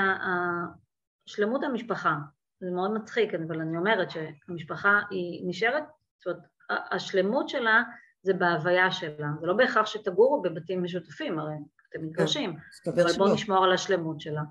שלמות 1.26 1.64
המשפחה. 1.64 2.16
זה 2.60 2.72
מאוד 2.72 2.92
מצחיק, 2.92 3.34
אבל 3.34 3.62
אני 3.62 3.78
אומרת 3.78 4.12
שהמשפחה 4.12 5.02
היא 5.10 5.50
נשארת, 5.50 5.84
זאת 6.18 6.28
אומרת, 6.28 6.50
השלמות 6.92 7.50
שלה 7.50 7.84
זה 8.22 8.34
בהוויה 8.34 8.92
שלה, 8.92 9.28
זה 9.40 9.48
לא 9.48 9.54
בהכרח 9.54 9.86
שתגורו 9.86 10.42
בבתים 10.42 10.84
משותפים, 10.84 11.40
הרי 11.40 11.54
אתם 11.90 12.06
מתגרשים, 12.06 12.56
כן, 12.84 12.92
אבל 12.92 13.12
בואו 13.18 13.34
נשמור 13.34 13.64
על 13.64 13.74
השלמות 13.74 14.22
שלה. 14.22 14.42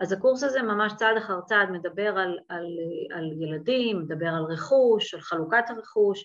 אז 0.00 0.12
הקורס 0.12 0.42
הזה 0.42 0.62
ממש 0.62 0.92
צעד 0.96 1.16
אחר 1.16 1.40
צעד 1.40 1.70
מדבר 1.70 2.18
על, 2.18 2.38
על, 2.48 2.66
על 3.14 3.32
ילדים, 3.42 3.98
מדבר 3.98 4.28
על 4.28 4.44
רכוש, 4.44 5.14
על 5.14 5.20
חלוקת 5.20 5.64
הרכוש, 5.68 6.24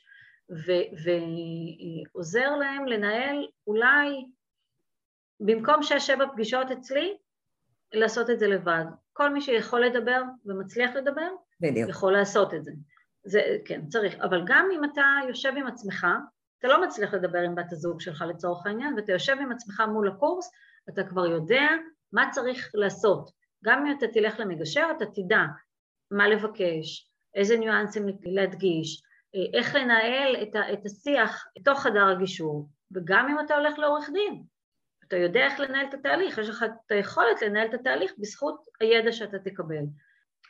ו, 0.51 0.72
ועוזר 2.14 2.55
להם 2.55 2.86
לנהל 2.86 3.47
אולי 3.68 4.26
במקום 5.39 5.84
שש-שבע 5.84 6.26
פגישות 6.34 6.72
אצלי, 6.72 7.18
לעשות 7.93 8.30
את 8.30 8.39
זה 8.39 8.47
לבד. 8.47 8.86
כל 9.14 9.34
מי 9.34 9.41
שיכול 9.41 9.86
לדבר 9.86 10.22
ומצליח 10.45 10.95
לדבר, 10.95 11.30
בדיוק. 11.61 11.89
יכול 11.89 12.14
לעשות 12.14 12.53
את 12.53 12.64
זה. 12.64 12.72
זה, 13.24 13.57
כן, 13.66 13.88
צריך, 13.88 14.16
אבל 14.22 14.43
גם 14.45 14.70
אם 14.74 14.84
אתה 14.84 15.03
יושב 15.28 15.53
עם 15.57 15.68
עצמך, 15.68 16.07
אתה 16.64 16.72
לא 16.72 16.84
מצליח 16.84 17.14
לדבר 17.14 17.39
עם 17.39 17.55
בת 17.55 17.72
הזוג 17.72 18.01
שלך 18.01 18.22
לצורך 18.22 18.66
העניין, 18.66 18.93
ואתה 18.93 19.11
יושב 19.11 19.36
עם 19.41 19.51
עצמך 19.51 19.84
מול 19.93 20.07
הקורס, 20.07 20.51
אתה 20.89 21.03
כבר 21.03 21.26
יודע 21.26 21.68
מה 22.14 22.30
צריך 22.32 22.72
לעשות. 22.74 23.32
גם 23.64 23.86
אם 23.86 23.97
אתה 23.97 24.07
תלך 24.07 24.39
למגשר, 24.39 24.88
אתה 24.97 25.05
תדע 25.05 25.41
מה 26.11 26.28
לבקש, 26.28 27.11
איזה 27.36 27.57
ניואנסים 27.57 28.05
להדגיש, 28.26 29.03
איך 29.53 29.76
לנהל 29.76 30.36
את, 30.74 30.86
השיח 30.86 31.45
בתוך 31.59 31.80
חדר 31.80 32.07
הגישור, 32.07 32.70
וגם 32.91 33.30
אם 33.30 33.45
אתה 33.45 33.55
הולך 33.55 33.80
לעורך 33.80 34.09
דין, 34.09 34.43
אתה 35.07 35.18
יודע 35.18 35.45
איך 35.45 35.59
לנהל 35.59 35.86
את 35.86 35.93
התהליך, 35.93 36.38
יש 36.38 36.49
לך 36.49 36.64
את 36.64 36.91
היכולת 36.91 37.41
לנהל 37.41 37.68
את 37.68 37.74
התהליך 37.74 38.11
בזכות 38.18 38.66
הידע 38.82 39.11
שאתה 39.11 39.39
תקבל. 39.39 39.84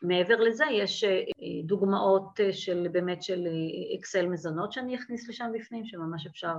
מעבר 0.02 0.36
לזה 0.36 0.66
יש 0.72 1.04
אה, 1.04 1.22
דוגמאות 1.64 2.40
אה, 2.40 2.54
של 2.54 2.88
באמת 2.92 3.24
של 3.24 3.48
אה, 3.48 4.00
אקסל 4.00 4.28
מזונות 4.28 4.72
שאני 4.72 4.96
אכניס 4.96 5.30
לשם 5.30 5.52
בפנים, 5.54 5.86
שממש 5.86 6.26
אפשר 6.26 6.56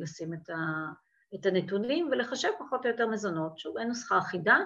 לשים 0.00 0.34
את, 0.34 0.50
ה, 0.50 0.56
את 1.34 1.46
הנתונים 1.46 2.08
ולחשב 2.12 2.48
פחות 2.58 2.86
או 2.86 2.90
יותר 2.90 3.06
מזונות. 3.06 3.58
שוב, 3.58 3.78
אין 3.78 3.88
נוסחה 3.88 4.18
אחידה. 4.18 4.56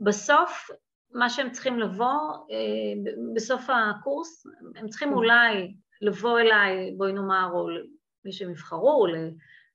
בסוף, 0.00 0.70
מה 1.10 1.30
שהם 1.30 1.50
צריכים 1.50 1.78
לבוא, 1.78 2.46
בסוף 3.34 3.66
הקורס, 3.70 4.46
הם 4.76 4.88
צריכים 4.88 5.08
כן. 5.08 5.14
אולי 5.14 5.74
לבוא 6.00 6.40
אליי, 6.40 6.94
בואי 6.96 7.12
נאמר, 7.12 7.50
או 7.52 7.68
מי 8.24 8.32
שהם 8.32 8.50
יבחרו, 8.50 9.06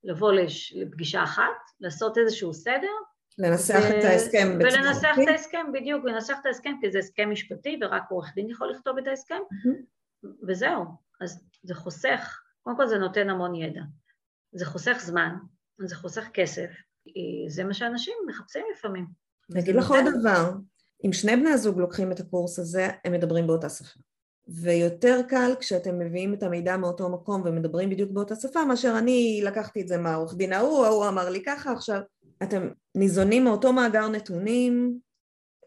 לבוא 0.04 0.34
לפגישה 0.76 1.24
אחת, 1.24 1.58
לעשות 1.80 2.18
איזשהו 2.18 2.54
סדר, 2.54 2.92
לנסח 3.38 3.80
ו... 3.84 4.00
את 4.00 4.04
ההסכם 4.04 4.58
ולנסח 4.60 5.16
את 5.24 5.28
ההסכם, 5.28 5.66
בדיוק, 5.74 6.06
לנסח 6.06 6.38
את 6.42 6.46
ההסכם, 6.46 6.72
כי 6.82 6.92
זה 6.92 7.00
הסכם 7.00 7.30
משפטי 7.32 7.80
ורק 7.82 8.04
עורך 8.10 8.32
דין 8.36 8.50
יכול 8.50 8.72
לכתוב 8.72 8.98
את 8.98 9.08
ההסכם, 9.08 9.36
mm-hmm. 9.36 10.28
וזהו. 10.48 10.86
אז 11.22 11.44
זה 11.64 11.76
חוסך, 11.76 12.42
קודם 12.62 12.78
כל 12.78 12.88
זה 12.88 12.98
נותן 12.98 13.30
המון 13.30 13.56
ידע. 13.56 13.82
זה 14.52 14.66
חוסך 14.66 14.98
זמן, 15.02 15.36
זה 15.80 15.96
חוסך 15.96 16.28
כסף, 16.34 16.70
זה 17.48 17.64
מה 17.64 17.74
שאנשים 17.74 18.14
מחפשים 18.28 18.66
לפעמים. 18.74 19.06
נגיד 19.50 19.76
לך 19.76 19.92
עוד 19.92 20.06
דבר, 20.20 20.54
אם 21.06 21.14
שני 21.14 21.36
בני 21.36 21.50
הזוג 21.50 21.80
לוקחים 21.80 22.12
את 22.12 22.20
הקורס 22.20 22.60
הזה, 22.60 22.90
הם 23.06 23.14
מדברים 23.14 23.48
באותה 23.48 23.70
שפה. 23.70 24.00
ויותר 24.54 25.22
קל 25.28 25.52
כשאתם 25.60 26.00
מביאים 26.00 26.34
את 26.34 26.44
המידע 26.44 26.78
מאותו 26.78 27.10
מקום 27.10 27.42
ומדברים 27.46 27.90
בדיוק 27.90 28.12
באותה 28.12 28.36
שפה, 28.36 28.66
מאשר 28.66 28.96
אני 28.98 29.42
לקחתי 29.44 29.82
את 29.82 29.88
זה 29.88 29.98
מהעורך 29.98 30.36
דין 30.36 30.54
ההוא, 30.54 30.86
ההוא 30.86 31.08
אמר 31.08 31.30
לי 31.30 31.44
ככה, 31.44 31.72
עכשיו 31.72 32.02
אתם 32.44 32.70
ניזונים 32.96 33.44
מאותו 33.44 33.74
מאגר 33.74 34.08
נתונים, 34.08 35.00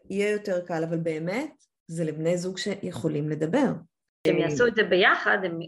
יהיה 0.09 0.31
יותר 0.31 0.65
קל, 0.65 0.83
אבל 0.83 0.97
באמת 0.97 1.53
זה 1.87 2.03
לבני 2.03 2.37
זוג 2.37 2.57
שיכולים 2.57 3.29
לדבר. 3.29 3.73
הם 4.27 4.37
יעשו 4.37 4.67
את 4.67 4.75
זה 4.75 4.83
ביחד, 4.83 5.37
הם, 5.43 5.59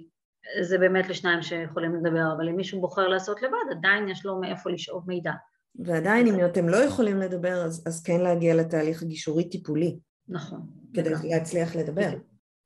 זה 0.61 0.77
באמת 0.77 1.09
לשניים 1.09 1.41
שיכולים 1.41 1.95
לדבר, 1.95 2.33
אבל 2.37 2.49
אם 2.49 2.55
מישהו 2.55 2.81
בוחר 2.81 3.07
לעשות 3.07 3.41
לבד, 3.41 3.77
עדיין 3.77 4.09
יש 4.09 4.25
לו 4.25 4.39
מאיפה 4.41 4.69
לשאוב 4.69 5.03
מידע. 5.07 5.31
ועדיין 5.75 6.27
אם 6.27 6.45
אתם 6.45 6.69
לא 6.69 6.77
יכולים 6.77 7.17
לדבר, 7.17 7.65
אז, 7.65 7.83
אז 7.87 8.03
כן 8.03 8.21
להגיע 8.21 8.55
לתהליך 8.55 9.03
הגישורי 9.03 9.49
טיפולי. 9.49 9.99
נכון. 10.27 10.61
כדי 10.93 11.09
נכון. 11.09 11.29
להצליח 11.29 11.75
לדבר. 11.75 12.09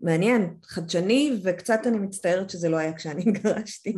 מעניין, 0.01 0.55
חדשני, 0.63 1.39
וקצת 1.43 1.79
אני 1.85 1.97
מצטערת 1.97 2.49
שזה 2.49 2.69
לא 2.69 2.77
היה 2.77 2.93
כשאני 2.93 3.23
גרשתי. 3.43 3.93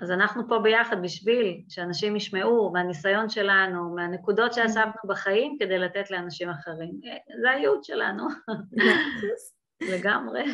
אז 0.00 0.10
אנחנו 0.10 0.48
פה 0.48 0.58
ביחד 0.58 0.96
בשביל 1.02 1.62
שאנשים 1.68 2.16
ישמעו 2.16 2.72
מהניסיון 2.72 3.28
שלנו, 3.28 3.94
מהנקודות 3.94 4.52
שאספנו 4.52 5.08
בחיים, 5.08 5.56
כדי 5.60 5.78
לתת 5.78 6.10
לאנשים 6.10 6.50
אחרים. 6.50 7.00
זה 7.42 7.50
הייעוד 7.50 7.84
שלנו. 7.84 8.26
לגמרי. 9.80 10.44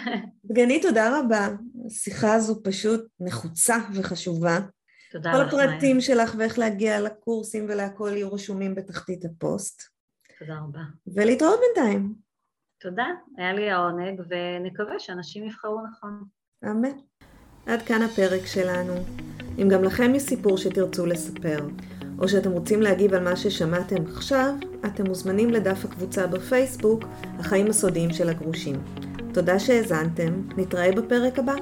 דגנית, 0.45 0.83
תודה 0.83 1.21
רבה. 1.21 1.49
השיחה 1.87 2.35
הזו 2.35 2.63
פשוט 2.63 3.07
נחוצה 3.21 3.77
וחשובה. 3.95 4.59
תודה 5.13 5.31
לך. 5.31 5.51
כל 5.51 5.61
הפרטים 5.61 5.97
מאיה. 5.97 6.01
שלך 6.01 6.35
ואיך 6.39 6.59
להגיע 6.59 7.01
לקורסים 7.01 7.67
ולהכל 7.69 8.11
יהיו 8.15 8.33
רשומים 8.33 8.75
בתחתית 8.75 9.25
הפוסט. 9.25 9.83
תודה 10.39 10.55
רבה. 10.55 10.81
ולהתראות 11.07 11.61
בינתיים. 11.61 12.28
תודה, 12.81 13.07
היה 13.37 13.53
לי 13.53 13.71
העונג, 13.71 14.21
ונקווה 14.29 14.99
שאנשים 14.99 15.45
יבחרו 15.45 15.81
נכון. 15.91 16.25
אמן. 16.65 16.89
עד 17.67 17.83
כאן 17.83 18.03
הפרק 18.03 18.47
שלנו. 18.47 18.95
אם 19.59 19.69
גם 19.69 19.85
לכם 19.85 20.15
יש 20.15 20.23
סיפור 20.23 20.59
שתרצו 20.59 21.07
לספר, 21.07 21.59
או 22.19 22.29
שאתם 22.29 22.51
רוצים 22.51 22.83
להגיב 22.83 23.15
על 23.15 23.25
מה 23.25 23.37
ששמעתם 23.37 24.07
עכשיו, 24.17 24.55
אתם 24.87 25.07
מוזמנים 25.07 25.51
לדף 25.51 25.85
הקבוצה 25.85 26.27
בפייסבוק, 26.27 27.05
החיים 27.39 27.67
הסודיים 27.67 28.11
של 28.11 28.29
הגרושים. 28.29 28.77
תודה 29.35 29.59
שהאזנתם, 29.59 30.43
נתראה 30.57 30.93
בפרק 30.93 31.39
הבא. 31.39 31.55